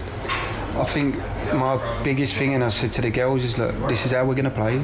[0.77, 1.16] I think
[1.55, 4.35] my biggest thing, and I said to the girls, is look, this is how we're
[4.35, 4.77] going to play,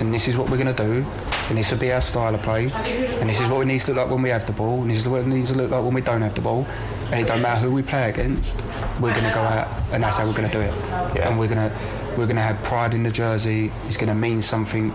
[0.00, 1.04] and this is what we're going to do,
[1.48, 3.92] and this will be our style of play, and this is what it needs to
[3.94, 5.70] look like when we have the ball, and this is what it needs to look
[5.70, 6.66] like when we don't have the ball,
[7.10, 8.60] and it don't matter who we play against,
[9.00, 10.74] we're going to go out, and that's how we're going to do it,
[11.16, 11.28] Yeah.
[11.28, 11.76] and we're going to
[12.16, 13.70] we're going to have pride in the jersey.
[13.86, 14.90] It's going to mean something,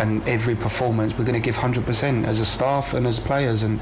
[0.00, 3.78] and every performance we're going to give 100% as a staff and as players, and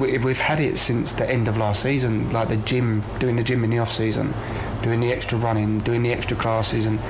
[0.00, 3.44] we, we've had it since the end of last season, like the gym, doing the
[3.44, 4.34] gym in the off season,
[4.84, 7.00] doing the extra running, doing the extra classes, and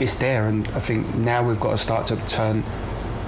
[0.00, 0.46] it's there.
[0.46, 2.62] And I think now we've got to start to turn,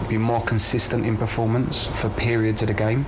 [0.08, 3.04] be more consistent in performance for periods of the game,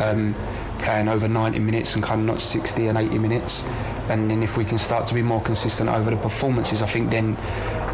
[0.00, 0.34] um,
[0.80, 3.64] playing over 90 minutes and kind of not 60 and 80 minutes.
[4.10, 7.10] And then if we can start to be more consistent over the performances, I think
[7.10, 7.36] then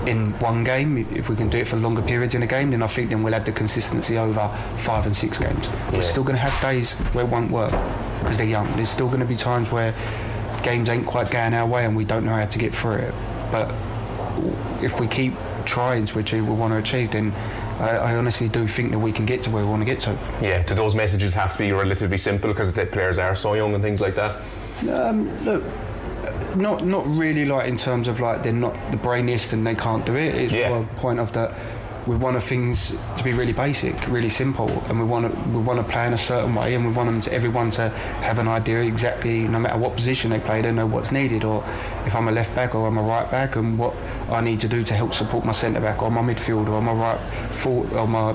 [0.07, 2.83] in one game, if we can do it for longer periods in a game, then
[2.83, 5.69] I think then we'll have the consistency over five and six games.
[5.93, 7.73] We're still going to have days where it won't work
[8.21, 8.67] because they're young.
[8.77, 9.95] There's still going to be times where
[10.63, 13.15] games ain't quite going our way and we don't know how to get through it.
[13.51, 13.71] But
[14.83, 15.35] if we keep
[15.65, 17.33] trying to achieve what we want to achieve, then
[17.79, 20.01] I, I honestly do think that we can get to where we want to get
[20.01, 20.17] to.
[20.41, 23.75] Yeah, do those messages have to be relatively simple because the players are so young
[23.75, 24.37] and things like that?
[24.91, 25.63] Um, look,
[26.57, 30.05] not not really like in terms of like they're not the brainiest and they can't
[30.05, 30.35] do it.
[30.35, 30.85] It's Yeah.
[30.97, 31.53] point of that
[32.11, 35.79] we want things to be really basic, really simple, and we want to we want
[35.79, 38.49] to play in a certain way, and we want them to, everyone to have an
[38.49, 41.63] idea exactly, no matter what position they play, they know what's needed, or
[42.07, 43.95] if I'm a left back or I'm a right back, and what
[44.29, 46.93] I need to do to help support my centre back or my midfielder or my
[46.93, 47.21] right
[47.53, 48.33] forward or my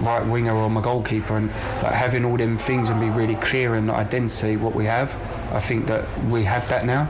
[0.00, 1.48] right winger or my goalkeeper, and
[1.82, 5.12] like having all them things and be really clear in the identity what we have.
[5.52, 7.08] I think that we have that now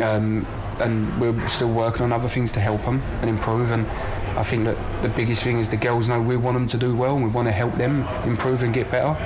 [0.00, 0.46] um,
[0.80, 3.70] and we're still working on other things to help them and improve.
[3.70, 3.86] And
[4.36, 6.96] I think that the biggest thing is the girls know we want them to do
[6.96, 9.16] well, and we want to help them improve and get better.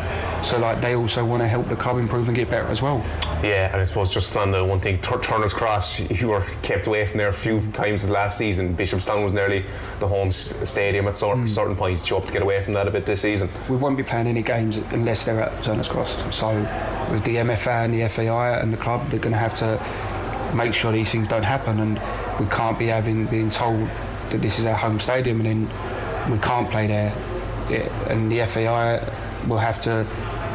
[0.42, 3.02] So like they also want to help the club improve and get better as well.
[3.42, 6.86] Yeah, and I suppose just on the one thing, Tur- Turner's Cross, you were kept
[6.86, 8.74] away from there a few times last season.
[8.76, 9.64] Bishopstown was nearly
[10.00, 11.48] the home s- stadium at cer- mm.
[11.48, 12.08] certain points.
[12.08, 13.48] You hope to get away from that a bit this season?
[13.68, 16.34] We won't be playing any games unless they're at Turner's Cross.
[16.34, 16.48] So
[17.10, 20.74] with the MFA and the FAI and the club, they're going to have to make
[20.74, 21.98] sure these things don't happen, and
[22.38, 23.88] we can't be having being told
[24.34, 27.14] that this is our home stadium and then we can't play there.
[27.70, 29.00] It, and the FAI
[29.48, 30.04] will have to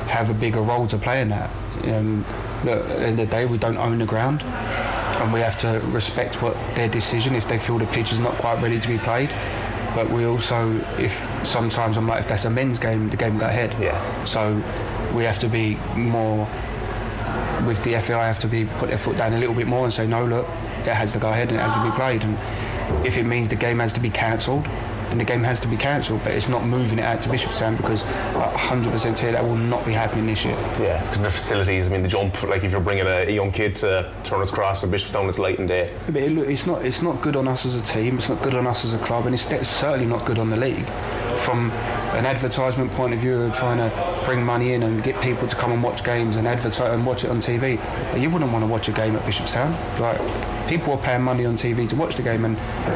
[0.09, 1.49] have a bigger role to play in that.
[1.86, 2.25] Um,
[2.65, 5.57] look, at the end of the day, we don't own the ground, and we have
[5.59, 8.88] to respect what their decision if they feel the pitch is not quite ready to
[8.88, 9.30] be played.
[9.95, 11.13] But we also, if
[11.45, 13.73] sometimes I'm like, if that's a men's game, the game will go ahead.
[13.82, 14.25] Yeah.
[14.25, 14.61] So
[15.15, 16.47] we have to be more
[17.65, 19.91] with the FAI have to be put their foot down a little bit more and
[19.91, 20.47] say no look
[20.88, 22.38] it has to go ahead and it has to be played and
[23.06, 24.66] if it means the game has to be cancelled
[25.10, 27.76] then the game has to be cancelled but it's not moving it out to Bishopstown
[27.78, 31.92] because 100% here that will not be happening this year Yeah, because the facilities, I
[31.92, 34.88] mean, the jump, like if you're bringing a, a young kid to Turner's Cross or
[34.88, 35.92] Bishopstown, it's light and day.
[36.06, 38.18] But it, look, it's not it's not good on us as a team.
[38.18, 40.50] It's not good on us as a club, and it's, it's certainly not good on
[40.50, 40.86] the league.
[41.40, 41.72] From
[42.14, 45.56] an advertisement point of view, of trying to bring money in and get people to
[45.56, 47.80] come and watch games and advertise and watch it on TV.
[48.20, 49.72] You wouldn't want to watch a game at Bishopstown.
[50.00, 50.20] Like
[50.70, 52.55] people are paying money on TV to watch the game, and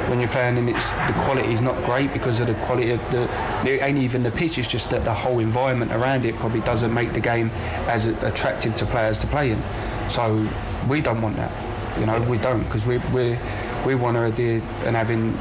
[0.10, 3.12] when you're playing and it's the quality is not great because of the quality of
[3.12, 3.24] the.
[3.68, 4.58] It ain't even the pitch.
[4.58, 7.50] It's just that the whole environment around it probably doesn't make the game
[7.88, 9.62] as attractive to players to play in.
[10.10, 10.48] So
[10.88, 11.52] we don't want that.
[12.00, 13.38] You know, we don't because we we
[13.86, 15.34] we want to adhere and having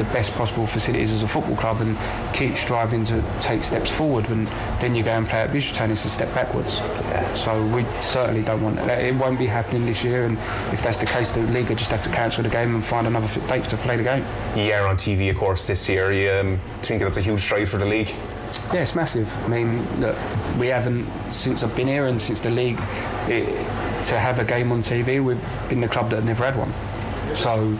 [0.00, 1.96] the best possible facilities as a football club and
[2.34, 4.46] keep striving to take steps forward and
[4.80, 7.34] then you go and play at Bishopstown it's a step backwards yeah.
[7.34, 10.38] so we certainly don't want that it won't be happening this year and
[10.72, 13.06] if that's the case the league will just have to cancel the game and find
[13.06, 14.24] another date to play the game
[14.80, 16.12] are on TV, of course, this year.
[16.12, 18.10] You um, think that's a huge stride for the league?
[18.72, 19.32] Yeah, it's massive.
[19.44, 20.16] I mean, look,
[20.58, 22.78] we haven't since I've been here and since the league
[23.28, 23.46] it,
[24.06, 25.22] to have a game on TV.
[25.22, 26.72] We've been the club that have never had one.
[27.36, 27.78] So,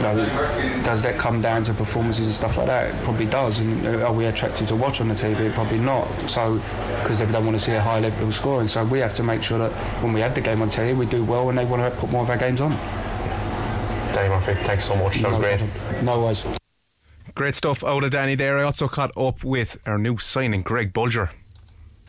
[0.00, 2.94] you know, does that come down to performances and stuff like that?
[2.94, 3.60] It probably does.
[3.60, 5.52] And uh, are we attractive to watch on the TV?
[5.52, 6.06] Probably not.
[6.28, 6.60] So,
[7.02, 8.66] because they don't want to see a high level of scoring.
[8.66, 9.72] So we have to make sure that
[10.02, 12.10] when we have the game on TV, we do well, and they want to put
[12.10, 12.70] more of our games on.
[14.14, 15.18] Danny Murphy, thanks so much.
[15.18, 15.58] That was great.
[15.58, 16.04] problem.
[16.04, 16.46] No worries.
[17.34, 18.58] Great stuff out of Danny there.
[18.58, 21.30] I also caught up with our new signing, Greg Bolger.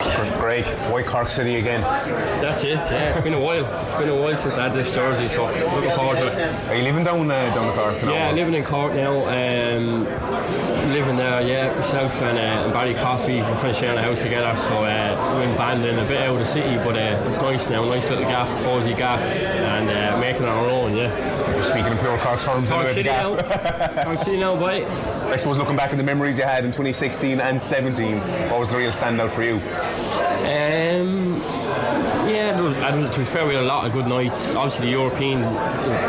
[0.52, 1.80] Greg, why Cork City again?
[2.42, 3.12] That's it, yeah.
[3.14, 3.64] It's been a while.
[3.80, 6.68] It's been a while since I had this jersey, so looking forward to it.
[6.68, 8.02] Are you living down uh, down the Cork?
[8.02, 8.12] now?
[8.12, 9.20] Yeah, living in Cork now.
[9.20, 10.04] Um,
[10.92, 11.74] living there, yeah.
[11.74, 14.54] Myself and, uh, and Barry Coffey, we're kind of sharing a house together.
[14.58, 17.70] So uh, we're in Bandon, a bit out of the city, but uh, it's nice
[17.70, 17.82] now.
[17.86, 21.62] Nice little gaff, cosy gaff, and uh, making it our own, yeah.
[21.62, 24.04] Speaking in pure Cork terms, Cork City the now.
[24.04, 24.84] Cork City now, boy.
[25.32, 28.18] I suppose looking back at the memories you had in 2016 and 17,
[28.50, 29.54] what was the real standout for you?
[29.54, 31.40] Um,
[32.28, 34.54] yeah, there was, I don't- to be fair, we had a lot of good nights.
[34.54, 35.42] Obviously, the European,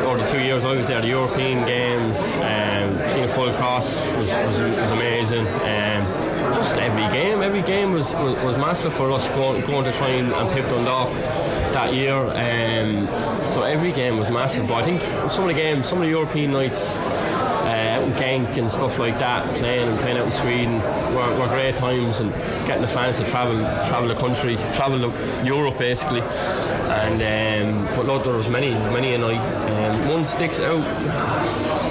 [0.05, 4.11] or the two years I was there, the European games, um, seeing a full cross
[4.11, 5.47] was, was, was amazing.
[5.47, 6.03] Um,
[6.53, 10.09] just every game, every game was, was, was massive for us going, going to try
[10.09, 11.13] and, and pip Dundalk
[11.71, 12.13] that year.
[12.13, 13.07] Um,
[13.45, 14.67] so every game was massive.
[14.67, 16.97] But I think some of the games, some of the European nights,
[18.13, 20.81] Genk and stuff like that, playing and playing out in Sweden
[21.13, 22.31] were, were great times and
[22.67, 23.57] getting the fans to travel
[23.87, 24.99] travel the country, travel
[25.45, 26.21] Europe basically.
[26.21, 29.39] And um, but look, there was many many a night.
[29.69, 30.83] Um, one sticks out.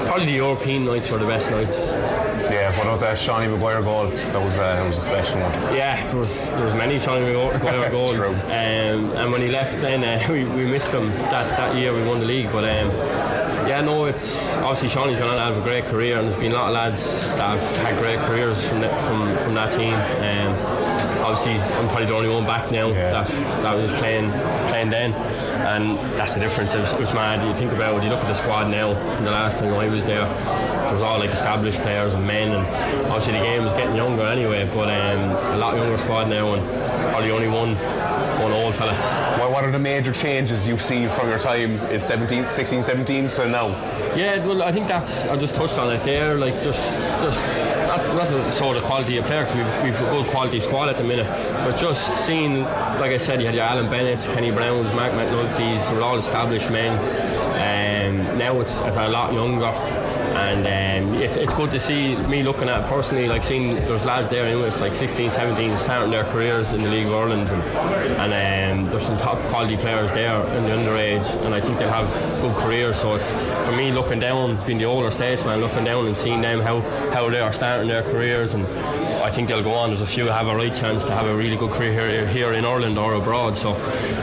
[0.07, 1.93] Probably the European nights were the best nights.
[2.51, 4.09] Yeah, what about that Seanie Maguire goal?
[4.09, 5.53] That was uh, that was a special one.
[5.75, 8.29] Yeah, there was there was many Johnny Maguire goals, True.
[8.29, 11.95] um, and when he left, then uh, we, we missed him that, that year.
[11.95, 12.91] We won the league, but um,
[13.67, 16.53] yeah, no, it's obviously Seanie's gone on to have a great career, and there's been
[16.53, 19.95] a lot of lads that have had great careers from that, from, from that team.
[19.95, 20.53] Um,
[21.23, 24.31] obviously, I'm probably the only one back now that that was playing
[24.69, 26.75] playing then, and that's the difference.
[26.75, 27.47] It was, it was mad.
[27.47, 28.95] You think about it, you look at the squad now.
[29.17, 32.51] From the last time I was there, it was all like established players and men,
[32.53, 32.67] and
[33.07, 34.69] obviously the game was getting younger anyway.
[34.73, 36.63] But um, a lot younger squad now, and
[37.13, 37.77] probably only one
[38.43, 39.39] one old fella.
[39.39, 43.29] What, what are the major changes you've seen from your time in 17, 16, 17
[43.29, 43.69] to now?
[44.17, 45.27] Yeah, well, I think that's.
[45.27, 46.37] I just touched on it there.
[46.37, 47.47] Like just, just
[47.87, 50.97] not, not to show the quality of players, we've, we've a good quality squad at
[50.97, 51.27] the minute,
[51.65, 55.91] but just seeing, like I said, you had your Alan Bennett, Kenny Brownes, Mark McNulty's,
[55.91, 56.93] were all established men.
[57.63, 60.02] Um, now it's, it's a lot younger.
[60.43, 64.29] And um, it's, it's good to see me looking at personally, like seeing there's lads
[64.29, 68.33] there anyway, it's like 16, 17 starting their careers in the League of Ireland, and,
[68.33, 71.91] and um, there's some top quality players there in the underage, and I think they'll
[71.91, 72.97] have good careers.
[72.97, 73.35] So it's
[73.65, 76.81] for me looking down, being the older statesman, looking down and seeing them how,
[77.13, 78.67] how they are starting their careers, and
[79.23, 79.91] I think they'll go on.
[79.91, 82.53] There's a few have a right chance to have a really good career here, here
[82.55, 83.57] in Ireland or abroad.
[83.57, 83.75] So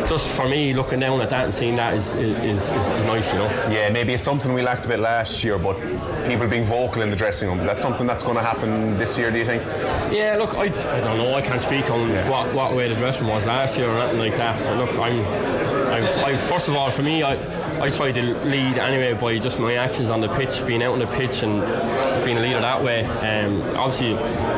[0.08, 3.32] just for me, looking down at that and seeing that is is, is, is nice,
[3.32, 3.50] you know.
[3.72, 5.78] Yeah, maybe it's something we lacked a bit last year, but
[6.28, 7.60] people being vocal in the dressing room.
[7.60, 9.64] Is that something that's going to happen this year, do you think?
[10.12, 11.34] Yeah, look, I, I don't know.
[11.34, 14.20] I can't speak on what, what way the dressing room was last year or anything
[14.20, 14.62] like that.
[14.64, 15.16] But look, I'm
[15.90, 17.34] I, I, first of all, for me, I,
[17.82, 21.00] I try to lead anyway by just my actions on the pitch, being out on
[21.00, 21.62] the pitch and
[22.26, 23.06] being a leader that way.
[23.06, 24.16] Um, obviously,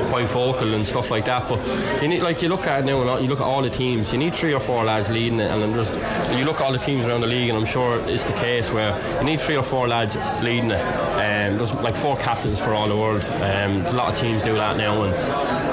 [0.09, 1.47] quite vocal and stuff like that.
[1.47, 1.59] But
[2.01, 4.11] you need, like you look at now, you look at all the teams.
[4.11, 5.95] You need three or four lads leading it, and just
[6.37, 8.71] you look at all the teams around the league, and I'm sure it's the case
[8.71, 10.81] where you need three or four lads leading it.
[10.81, 13.23] Um, there's like four captains for all the world.
[13.23, 15.13] Um, a lot of teams do that now, and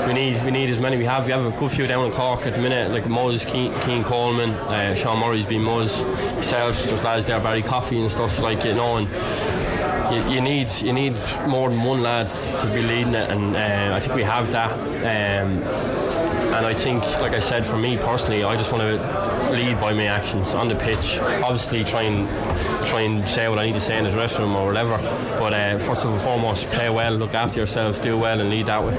[0.09, 1.26] we need we need as many we have.
[1.26, 3.44] We have a good few down in Cork at the minute, like Muzz,
[3.84, 6.02] Cian Coleman, uh, Sean Murray's been Muzz,
[6.34, 8.96] myself, just lads there, Barry Coffey and stuff like you know.
[8.96, 9.06] And
[10.14, 11.12] you, you, need you need
[11.46, 14.72] more than one lad to be leading it, and uh, I think we have that.
[14.72, 15.62] Um,
[16.54, 19.92] and I think, like I said, for me personally, I just want to lead by
[19.92, 21.18] my actions on the pitch.
[21.20, 22.28] Obviously, try and
[22.86, 24.96] try and say what I need to say in the dressing room or whatever.
[25.38, 28.82] But uh, first and foremost, play well, look after yourself, do well, and lead that
[28.82, 28.94] way.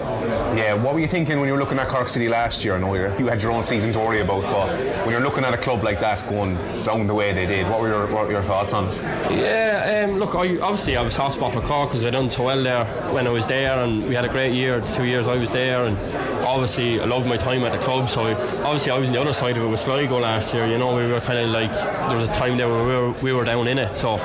[0.58, 0.74] Yeah.
[0.74, 2.76] What were you thinking when you were looking at Cork City last year?
[2.76, 5.54] I know you had your own season to worry about, but when you're looking at
[5.54, 8.34] a club like that going down the way they did, what were your what were
[8.34, 8.96] your thoughts on it?
[9.32, 10.06] Yeah.
[10.06, 12.64] Um, look, I, obviously I was soft spot for Cork because I done so well
[12.64, 14.82] there when I was there, and we had a great year.
[14.96, 15.98] Two years I was there, and
[16.46, 18.10] obviously I loved my time at the club.
[18.10, 18.24] So
[18.64, 20.66] obviously I was on the other side of it with Sligo last year.
[20.66, 23.12] You know, we were kind of like there was a time there where we were,
[23.22, 23.96] we were down in it.
[23.96, 24.18] So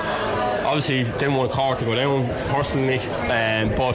[0.64, 3.94] obviously didn't want Cork to go down personally, um, but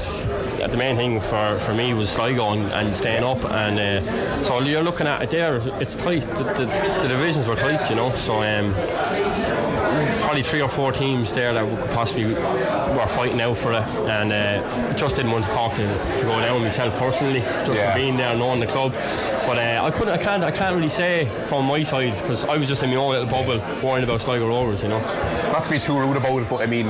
[0.72, 3.44] the main thing for, for me was Sligo and, and staying up.
[3.46, 5.60] And uh, so you're looking at it there.
[5.82, 6.22] It's tight.
[6.22, 6.66] The, the,
[7.02, 8.12] the divisions were tight, you know.
[8.16, 8.42] So.
[8.42, 8.74] Um,
[10.30, 14.32] probably three or four teams there that could possibly were fighting out for it, and
[14.32, 17.94] uh, just didn't want Cork to, to go down myself personally, just yeah.
[17.94, 18.92] for being there, knowing the club.
[19.48, 22.58] But uh, I couldn't, I can't, I can't really say from my side because I
[22.58, 25.00] was just in my own little bubble worrying about Sligo Rovers, you know.
[25.52, 26.88] Not to be too rude about it, but I mean,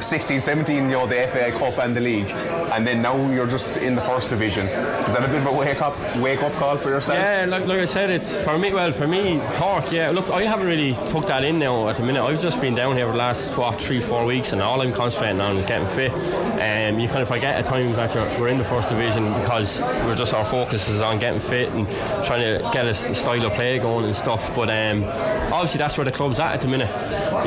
[0.00, 3.78] 16, 17, you know, the FA Cup and the league, and then now you're just
[3.78, 4.68] in the first division.
[4.68, 7.18] Is that a bit of a wake up, wake up call for yourself?
[7.18, 8.72] Yeah, like, like I said, it's for me.
[8.72, 9.90] Well, for me, Cork.
[9.90, 12.22] Yeah, look, I haven't really took that in now at the minute.
[12.22, 14.92] I've just been down here for the last what three, four weeks, and all I'm
[14.92, 16.12] concentrating on is getting fit.
[16.12, 19.80] And um, you kind of forget at times that we're in the first division because
[19.80, 21.86] we're just our focus is on getting fit and
[22.24, 24.54] trying to get a style of play going and stuff.
[24.54, 25.04] But um,
[25.52, 26.90] obviously that's where the club's at at the minute,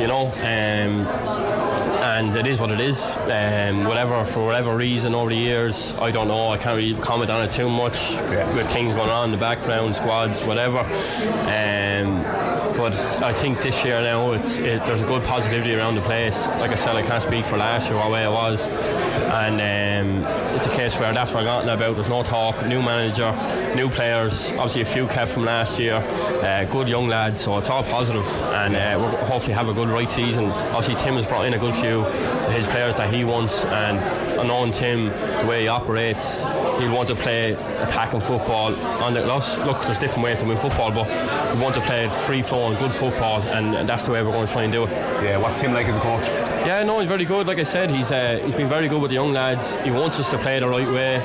[0.00, 0.26] you know.
[0.36, 1.55] Um,
[2.16, 2.98] and it is what it is.
[3.28, 6.48] Um, whatever for whatever reason over the years, I don't know.
[6.48, 8.54] I can't really comment on it too much yeah.
[8.54, 10.78] with things going on in the background, squads, whatever.
[10.78, 12.22] Um,
[12.76, 16.46] but I think this year now it's it, there's a good positivity around the place.
[16.46, 18.66] Like I said, I can't speak for last year what way it was,
[19.36, 21.94] and um, it's a case where that's forgotten about.
[21.94, 22.66] There's no talk.
[22.66, 23.30] New manager,
[23.74, 24.52] new players.
[24.52, 25.96] Obviously, a few kept from last year.
[26.42, 29.88] Uh, good young lads, so it's all positive, and uh, we'll hopefully have a good
[29.88, 30.46] right season.
[30.46, 32.04] Obviously, Tim has brought in a good few
[32.50, 33.98] his players that he wants, and
[34.46, 36.40] knowing Tim the way he operates,
[36.78, 38.74] he'll want to play attacking football.
[39.02, 41.06] On the look, there's different ways to win football, but
[41.54, 44.52] we want to play free flowing, good football, and that's the way we're going to
[44.52, 44.90] try and do it.
[45.22, 46.26] Yeah, what's Tim like as a coach?
[46.66, 47.46] Yeah, no, he's very good.
[47.46, 49.76] Like I said, he's uh, he's been very good with the young lads.
[49.78, 51.18] He wants us to play the right way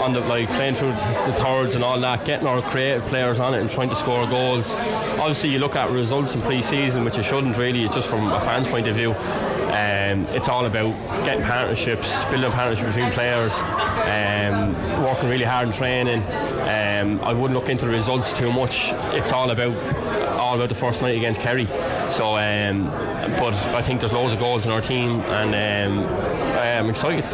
[0.00, 3.54] on the like playing through the thirds and all that, getting our creative players on
[3.54, 4.74] it and trying to score goals.
[5.18, 7.84] Obviously, you look at results in pre-season, which you shouldn't really.
[7.84, 9.14] It's just from a fan's point of view.
[9.68, 10.92] Um, it's all about
[11.24, 14.72] getting partnerships, building partnerships between players, um,
[15.04, 16.22] working really hard in training.
[16.22, 18.92] Um, I wouldn't look into the results too much.
[19.14, 19.76] It's all about
[20.38, 21.66] all about the first night against Kerry.
[22.08, 22.84] So, um,
[23.38, 27.24] but I think there's loads of goals in our team, and um, I'm excited.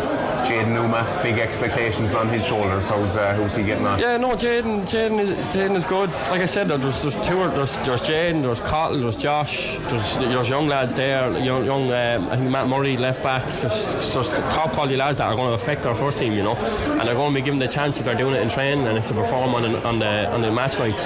[0.47, 2.89] Jaden Umeh, big expectations on his shoulders.
[2.89, 3.99] How's uh, who's he getting on?
[3.99, 6.11] Yeah, no, Jaden, Jaden is Jaden is good.
[6.31, 10.49] Like I said, there's there's two, there's there's Jaden, there's Cottle, there's Josh, there's there's
[10.51, 11.91] young lads there, young young.
[11.91, 13.43] Uh, I think Matt Murray left back.
[13.61, 16.57] There's there's top quality lads that are going to affect our first team, you know,
[16.57, 18.99] and they're going to be given the chance if they're doing it in training and
[18.99, 21.05] if they perform on the, on the on the match nights.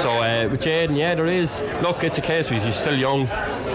[0.00, 1.62] So uh, with Jaden, yeah, there is.
[1.82, 3.26] Look, it's a case because he's still young,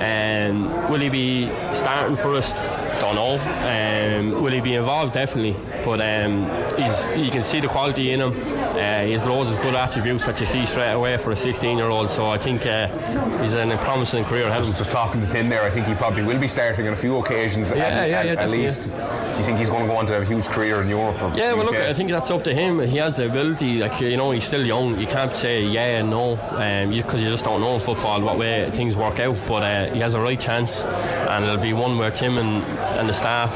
[0.01, 2.53] and will he be starting for us?
[3.01, 3.39] Know.
[4.19, 5.13] Um, will he be involved?
[5.13, 5.55] Definitely.
[5.83, 8.33] But um, he's, you can see the quality in him.
[8.33, 11.77] Uh, he has loads of good attributes that you see straight away for a 16
[11.77, 12.09] year old.
[12.09, 12.87] So I think uh,
[13.41, 14.63] he's in a promising career ahead.
[14.63, 16.97] Just, just talking to Tim there, I think he probably will be starting on a
[16.97, 18.89] few occasions yeah, at, yeah, yeah, at least.
[18.89, 21.17] Do you think he's going to go on to have a huge career in Europe?
[21.35, 22.79] yeah, well, look, I think that's up to him.
[22.79, 23.79] He has the ability.
[23.79, 24.99] Like you know, he's still young.
[24.99, 28.21] You can't say yeah and no because um, you, you, just don't know in football
[28.21, 29.37] what way things work out.
[29.47, 32.63] But uh, he has a right chance, and it'll be one where Tim and,
[32.99, 33.53] and the staff,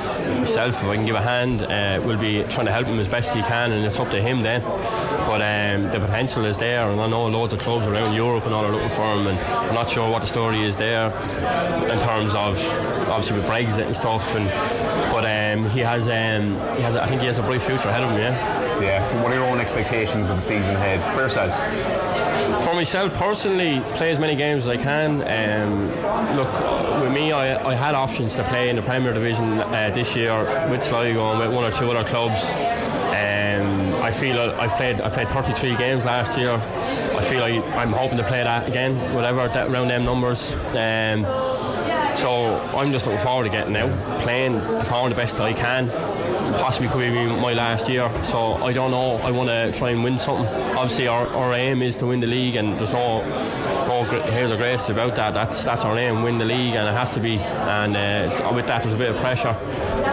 [0.54, 3.08] myself, if I can give a hand, uh, will be trying to help him as
[3.08, 4.62] best he can, and it's up to him then.
[4.62, 8.54] But um, the potential is there, and I know loads of clubs around Europe and
[8.54, 11.08] all are looking for him, and I'm not sure what the story is there
[11.90, 12.64] in terms of
[13.10, 14.48] obviously with Brexit and stuff, and
[15.12, 18.04] but um, he has um, he has I think he has a bright future ahead
[18.04, 18.20] of him.
[18.20, 18.80] Yeah.
[18.80, 19.24] Yeah.
[19.24, 21.52] What are your own expectations of the season ahead for yourself?
[22.64, 25.22] For myself personally, play as many games as I can.
[25.22, 25.82] Um,
[26.36, 26.50] look,
[27.02, 30.44] with me, I, I had options to play in the Premier Division uh, this year
[30.70, 32.52] with Sligo and with one or two other clubs.
[32.54, 36.52] Um, I feel I've played I played 33 games last year.
[36.52, 40.54] I feel like I'm hoping to play that again, whatever that, around them numbers.
[40.76, 41.26] Um,
[42.16, 45.90] so I'm just looking forward to getting out, playing, performing the best I can.
[46.60, 49.18] Possibly could be my last year, so I don't know.
[49.18, 50.46] I want to try and win something.
[50.78, 53.22] Obviously, our, our aim is to win the league, and there's no
[53.88, 55.34] no hairs or grace about that.
[55.34, 57.38] That's that's our aim, win the league, and it has to be.
[57.38, 59.54] And uh, with that, there's a bit of pressure,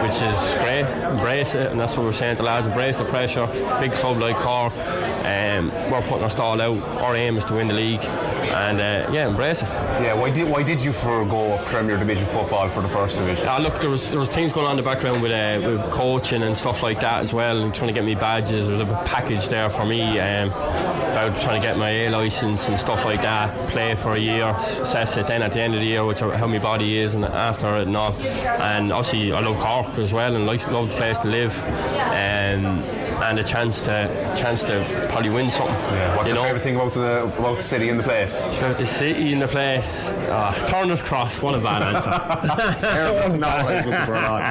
[0.03, 0.85] which is great.
[1.09, 3.47] Embrace it, and that's what we're saying to the lads: embrace the pressure.
[3.79, 4.73] Big club like Cork,
[5.25, 6.81] um, we're putting our stall out.
[7.01, 8.01] Our aim is to win the league,
[8.61, 9.69] and uh, yeah, embrace it.
[10.05, 13.47] Yeah, why did why did you forego Premier Division football for the first division?
[13.47, 15.91] Uh, look, there was there was things going on in the background with, uh, with
[15.91, 18.67] coaching and stuff like that as well, and trying to get me badges.
[18.67, 22.69] There was a package there for me um, about trying to get my A license
[22.69, 23.55] and stuff like that.
[23.69, 26.47] Play for a year, assess it then at the end of the year, which how
[26.47, 28.13] my body is, and after it and all.
[28.13, 31.57] And obviously, I love Cork as well, and like, love the place to live.
[31.63, 34.07] Um, and a chance to
[34.37, 35.75] chance to probably win something.
[35.75, 36.15] Yeah.
[36.15, 36.49] What's you your know?
[36.49, 38.41] favourite thing about the about the city and the place?
[38.57, 40.11] About the city and the place.
[40.27, 42.11] Oh, Turner's Cross, what a bad answer.
[42.87, 43.37] Terrible.
[43.37, 44.41] no, I was looking for it on.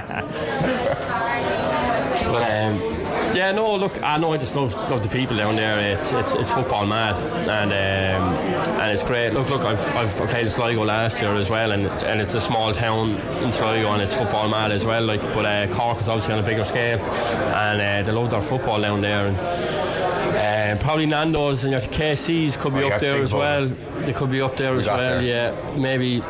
[2.33, 2.90] But um,
[3.35, 5.97] yeah, no, look, I know I just love love the people down there.
[5.97, 7.17] It's it's, it's football mad,
[7.49, 8.35] and um,
[8.81, 9.33] and it's great.
[9.33, 12.41] Look, look, I've, I've played in Sligo last year as well, and, and it's a
[12.41, 13.11] small town
[13.43, 15.03] in Sligo, and it's football mad as well.
[15.03, 18.43] Like, but uh, Cork is obviously on a bigger scale, and uh, they love their
[18.43, 19.27] football down there.
[19.29, 23.67] And, uh, probably Nando's and your KC's could be Oh, up there as well.
[23.67, 24.97] They could be up there as well.
[24.97, 25.23] there?
[25.23, 26.23] Yeah, maybe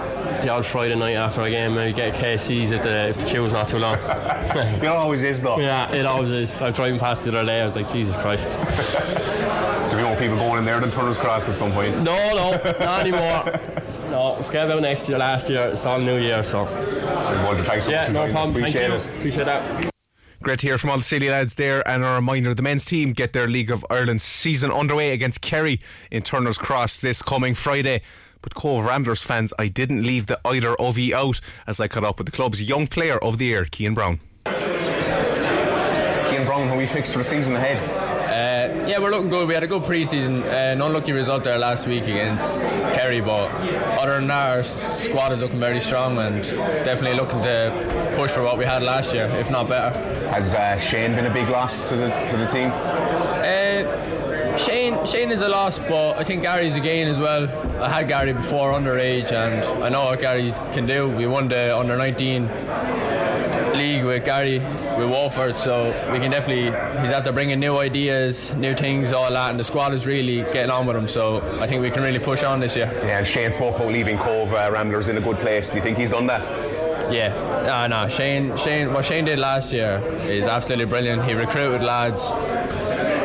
[0.42, 3.26] the odd Friday night after a game, maybe get a KC's if the if the
[3.26, 3.96] queue's not too long.
[4.82, 5.58] It always is though.
[5.58, 6.60] Yeah, it always is.
[6.60, 7.60] I was driving past the other day.
[7.60, 8.56] I was like, Jesus Christ.
[9.90, 12.02] Do we want people going in there than Turner's Cross at some point?
[12.04, 13.60] No, no, not anymore.
[14.10, 15.68] No, forget about next year, last year.
[15.68, 16.64] It's all new year, so.
[16.64, 18.12] Well, thanks so Yeah, much.
[18.12, 18.42] no for joining us.
[18.42, 18.56] problem.
[18.56, 19.06] Appreciate Thank it.
[19.12, 19.18] you.
[19.18, 19.90] Appreciate that.
[20.42, 21.86] Great to hear from all the City lads there.
[21.86, 25.80] And a reminder the men's team get their League of Ireland season underway against Kerry
[26.10, 28.02] in Turner's Cross this coming Friday.
[28.42, 32.04] But Cobh Ramblers fans, I didn't leave the either of you out as I caught
[32.04, 34.20] up with the club's young player of the year, Cian Browne.
[34.46, 37.78] Cian Browne, who we fixed for the season ahead?
[38.30, 39.48] Uh, yeah, we're looking good.
[39.48, 40.42] We had a good pre-season.
[40.44, 42.62] Uh, an unlucky result there last week against
[42.94, 43.48] Kerry, but
[43.98, 46.44] other than that, our squad is looking very strong and
[46.84, 49.98] definitely looking to push for what we had last year, if not better.
[50.30, 52.70] Has uh, Shane been a big loss to the to the team?
[52.70, 53.42] Uh,
[54.64, 57.48] Shane, Shane is a loss, but I think Gary's a gain as well.
[57.82, 61.08] I had Gary before underage, and I know what Gary can do.
[61.08, 62.42] We won the under 19
[63.74, 66.66] league with Gary with Waterford, so we can definitely.
[67.00, 70.70] He's after bringing new ideas, new things, all that, and the squad is really getting
[70.70, 71.08] on with him.
[71.08, 72.90] So I think we can really push on this year.
[73.02, 75.70] Yeah, and Shane spoke about leaving Cobh uh, Ramblers in a good place.
[75.70, 76.42] Do you think he's done that?
[77.12, 77.32] Yeah,
[77.66, 78.08] no, no.
[78.08, 81.24] Shane, Shane, what Shane did last year is absolutely brilliant.
[81.24, 82.30] He recruited lads,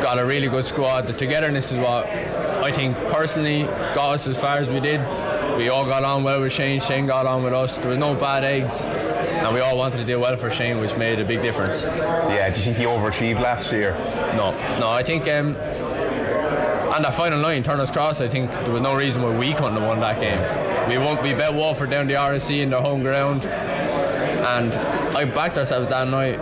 [0.06, 1.04] got a really good squad.
[1.04, 5.00] The togetherness is what I think personally got us as far as we did.
[5.58, 6.78] We all got on well with Shane.
[6.78, 7.78] Shane got on with us.
[7.78, 10.96] There was no bad eggs, and we all wanted to do well for Shane, which
[10.96, 11.82] made a big difference.
[11.82, 13.94] Yeah, do you think he overachieved last year?
[14.36, 14.90] No, no.
[14.90, 15.48] I think um,
[16.94, 19.54] on that final night in Turner's Cross, I think there was no reason why we
[19.54, 20.88] couldn't have won that game.
[20.88, 24.72] We won, we bet Waterford down the RSC in their home ground, and
[25.16, 26.38] I backed ourselves that night.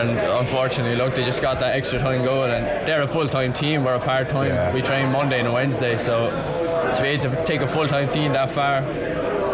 [0.00, 3.84] And unfortunately, look, they just got that extra time goal, and they're a full-time team.
[3.84, 4.48] We're a part-time.
[4.48, 4.72] Yeah.
[4.72, 6.30] We train Monday and Wednesday, so
[6.96, 8.80] to be able to take a full-time team that far,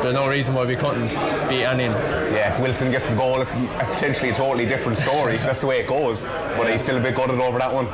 [0.03, 1.09] there's no reason why we couldn't
[1.49, 1.97] beat anyone.
[2.33, 5.37] Yeah, if Wilson gets the goal, it's potentially a totally different story.
[5.39, 6.25] That's the way it goes.
[6.25, 7.87] But he's still a bit gutted over that one.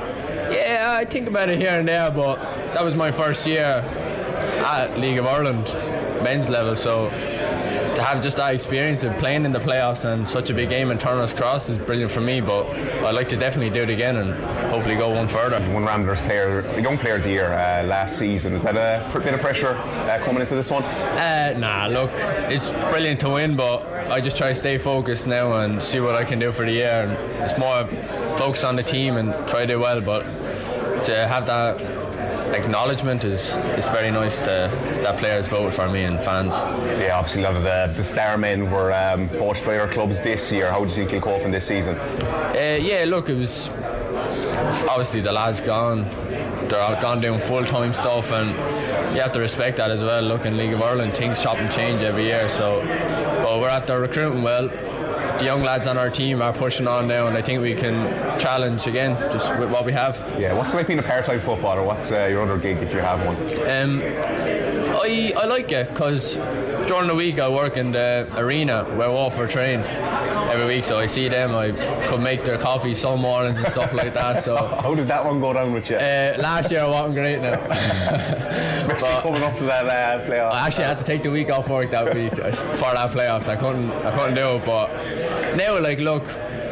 [0.53, 2.37] Yeah, I think about it here and there, but
[2.75, 3.83] that was my first year
[4.67, 5.65] at League of Ireland
[6.23, 7.09] men's level, so
[7.95, 10.91] to have just that experience of playing in the playoffs and such a big game
[10.91, 12.41] in Turner's Cross is brilliant for me.
[12.41, 12.67] But
[13.05, 14.35] I'd like to definitely do it again and
[14.71, 15.61] hopefully go one further.
[15.73, 18.55] One Ramblers player, the young player of the year uh, last season.
[18.55, 20.83] Is that a bit of pressure uh, coming into this one?
[20.83, 22.11] Uh, nah, look,
[22.51, 26.15] it's brilliant to win, but I just try to stay focused now and see what
[26.15, 27.07] I can do for the year.
[27.07, 27.87] And it's more
[28.37, 30.23] focus on the team and try to do well, but
[31.05, 32.02] to have that
[32.55, 34.71] acknowledgement is is very nice to
[35.03, 36.55] that players voted for me and fans.
[37.01, 40.21] Yeah, obviously a lot of the, the star men were um, poached by our clubs
[40.21, 40.71] this year.
[40.71, 41.97] How do you think he'll cope in this season?
[41.97, 43.69] Uh, yeah, look, it was
[44.89, 46.05] obviously the lads gone.
[46.69, 48.51] They're all gone doing full time stuff, and
[49.15, 50.23] you have to respect that as well.
[50.23, 52.49] Look, in League of Ireland, things chop and change every year.
[52.49, 52.83] So,
[53.43, 54.71] but we're after recruiting well.
[55.39, 58.05] The young lads on our team are pushing on now, and I think we can
[58.39, 60.17] challenge again just with what we have.
[60.39, 61.83] Yeah, what's it like being a part-time footballer?
[61.83, 63.37] What's uh, your other gig if you have one?
[63.69, 64.03] Um,
[65.05, 66.35] I, I like it because
[66.87, 71.07] during the week I work in the arena where Waterford train every week, so I
[71.07, 71.55] see them.
[71.55, 71.71] I
[72.07, 74.41] could make their coffee some mornings and stuff like that.
[74.43, 75.97] So How does that one go down with you?
[75.97, 77.55] uh, last year I wasn't great now.
[78.77, 80.53] Especially but- coming up to that uh, playoff.
[80.53, 83.49] I actually had to take the week off work that week uh, for that playoffs.
[83.49, 84.65] I couldn't, I couldn't do it.
[84.65, 84.91] But
[85.57, 86.25] now, like, look,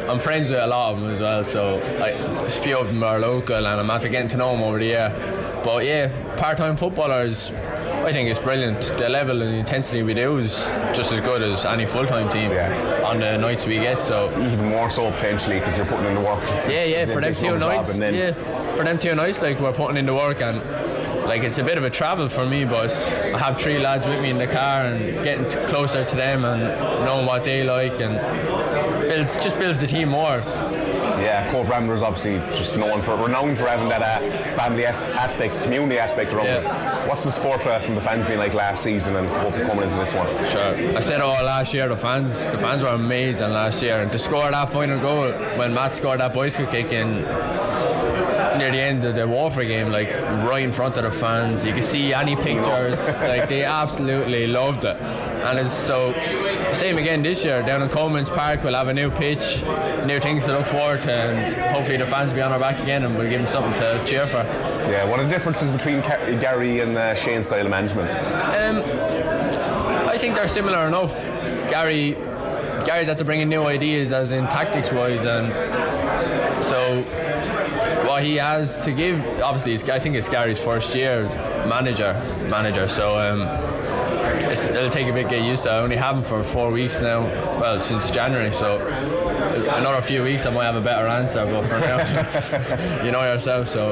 [0.09, 1.43] I'm friends with a lot of them as well.
[1.43, 4.63] So, like, a few of them are local, and I'm after getting to know them
[4.63, 5.61] over the year.
[5.63, 7.51] But yeah, part-time footballers.
[8.03, 8.81] I think it's brilliant.
[8.97, 12.51] The level and the intensity we do is just as good as any full-time team
[12.51, 13.03] Yeah.
[13.05, 14.01] on the nights we get.
[14.01, 16.41] So Even more so potentially because you're putting in the work.
[16.67, 17.93] yeah, yeah, for them two nights.
[17.93, 18.31] and then- Yeah,
[18.75, 20.59] for them two nights, like we're putting in the work and
[21.27, 22.91] like it's a bit of a travel for me, but
[23.35, 26.43] I have three lads with me in the car and getting t- closer to them
[26.43, 26.63] and
[27.05, 28.15] knowing what they like and
[29.01, 30.41] builds just builds the team more.
[31.21, 34.19] Yeah, Cobh Ramblers obviously just known for renowned for having that uh,
[34.55, 36.63] family as- aspect, community aspect around it.
[37.07, 39.95] What's the support uh, from the fans been like last season and hopefully coming into
[39.97, 40.27] this one?
[40.45, 40.97] Sure.
[40.97, 44.17] I said all last year the fans the fans were amazing last year and to
[44.17, 47.23] score that final goal when Matt scored that bicycle kick in
[48.57, 50.09] near the end of the Waterford game, like
[50.45, 51.65] right in front of the fans.
[51.65, 53.19] You can see any pictures.
[53.21, 54.97] like they absolutely loved it.
[54.97, 56.11] And it's so
[56.73, 58.63] same again this year down in Colman's Park.
[58.63, 59.63] We'll have a new pitch,
[60.05, 62.81] new things to look forward to, and hopefully the fans will be on our back
[62.81, 64.37] again, and we'll give them something to cheer for.
[64.37, 66.01] Yeah, what are the differences between
[66.39, 68.11] Gary and uh, Shane's style of management?
[68.11, 68.81] Um,
[70.07, 71.19] I think they're similar enough.
[71.69, 72.13] Gary,
[72.85, 75.51] Gary's had to bring in new ideas, as in tactics wise, and
[76.63, 77.03] so
[78.07, 79.19] what he has to give.
[79.41, 81.35] Obviously, I think it's Gary's first year as
[81.67, 82.13] manager.
[82.49, 83.17] Manager, so.
[83.17, 83.80] Um,
[84.51, 85.71] it'll take a bit to get used to.
[85.71, 87.21] I only have them for four weeks now.
[87.59, 88.79] Well, since January, so
[89.75, 91.45] another few weeks I might have a better answer.
[91.45, 92.51] But for now, it's,
[93.03, 93.67] you know yourself.
[93.67, 93.91] So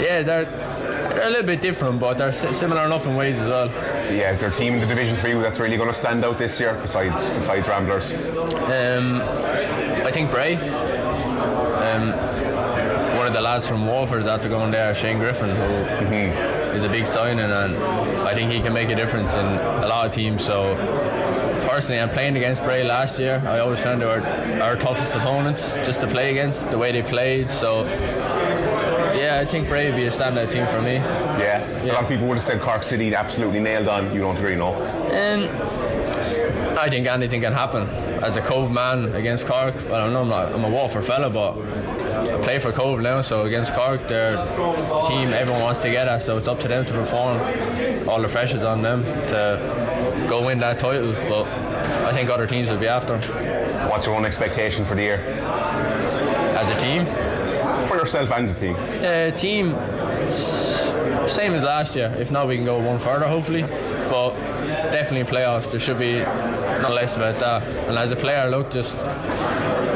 [0.00, 3.66] yeah, they're they're a little bit different, but they're similar enough in ways as well.
[4.12, 6.24] Yeah, is there a team in the division for you that's really going to stand
[6.24, 8.12] out this year besides besides Ramblers?
[8.12, 9.20] Um,
[10.06, 10.56] I think Bray.
[10.56, 12.12] Um,
[13.16, 17.06] one of the lads from is after going there, Shane Griffin, who is a big
[17.06, 17.76] signing, and
[18.26, 20.42] I think he can make a difference in a lot of teams.
[20.42, 20.74] So
[21.68, 23.42] personally, I'm playing against Bray last year.
[23.46, 24.22] I always found they were
[24.62, 27.50] our toughest opponents just to play against, the way they played.
[27.50, 27.84] So
[29.14, 30.94] yeah, I think Bray would be a standout team for me.
[30.94, 31.68] Yeah.
[31.82, 34.14] a lot of people would have said Cork City absolutely nailed on.
[34.14, 34.72] You don't agree, no?
[35.12, 35.50] And
[36.78, 37.86] I think anything can happen.
[38.24, 41.28] As a Cobh man against Cork, I don't know I'm not, I'm a Waterford fella,
[41.28, 41.56] but
[42.32, 44.36] I play for Cobh now, so against Cork, they're
[45.08, 47.38] team everyone wants to get at, so it's up to them to perform.
[48.08, 51.46] All the pressure's on them to go win that title, but
[52.06, 53.90] I think other teams will be after them.
[53.90, 55.18] What's your own expectation for the year?
[56.56, 57.06] As a team?
[57.86, 58.76] For yourself and the team.
[58.76, 59.74] Uh, team,
[61.28, 62.14] same as last year.
[62.18, 63.62] If not, we can go one further, hopefully.
[63.62, 64.30] But
[64.92, 65.70] definitely playoffs.
[65.70, 67.62] There should be not less about that.
[67.88, 68.96] And as a player, look, just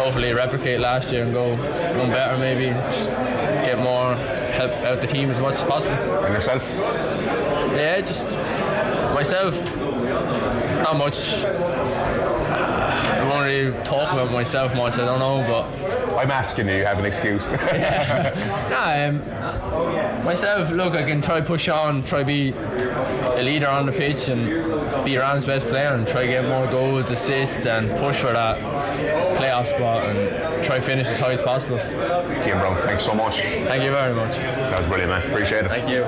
[0.05, 2.67] hopefully replicate last year and go one better, maybe.
[2.91, 4.15] Just get more
[4.53, 5.95] help out the team as much as possible.
[6.25, 6.71] And yourself?
[7.73, 8.31] Yeah, just
[9.15, 9.59] myself.
[10.83, 11.43] Not much.
[13.15, 14.95] I won't really talk about myself much.
[14.95, 16.75] I don't know, but I'm asking you.
[16.75, 17.51] You have an excuse.
[18.75, 23.93] Nah, um, myself, look, I can try push on, try be a leader on the
[23.93, 24.47] pitch and
[25.05, 28.59] be Rams' best player and try get more goals, assists and push for that
[29.55, 31.79] playoff spot and try finish as high as possible.
[31.79, 33.41] Cian Browne, thanks so much.
[33.41, 34.37] Thank you very much.
[34.37, 35.31] That was brilliant, man.
[35.31, 35.69] Appreciate it.
[35.69, 36.05] Thank you.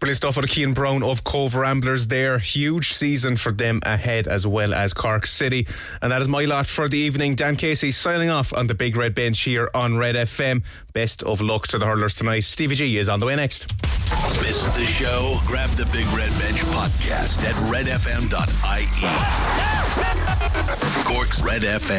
[0.00, 2.38] Brilliant stuff out of Cian Browne of Cobh Ramblers there.
[2.38, 5.66] Huge season for them ahead as well as Cork City.
[6.02, 7.36] And that is my lot for the evening.
[7.36, 10.62] Dan Casey signing off on the big red bench here on Red FM.
[10.92, 12.40] Best of luck to the hurlers tonight.
[12.40, 13.72] Stevie G is on the way next.
[14.42, 15.38] Missed the show?
[15.46, 19.73] Grab the Big Red Bench podcast at redfm.ie.
[21.04, 21.92] Cork's Red FM.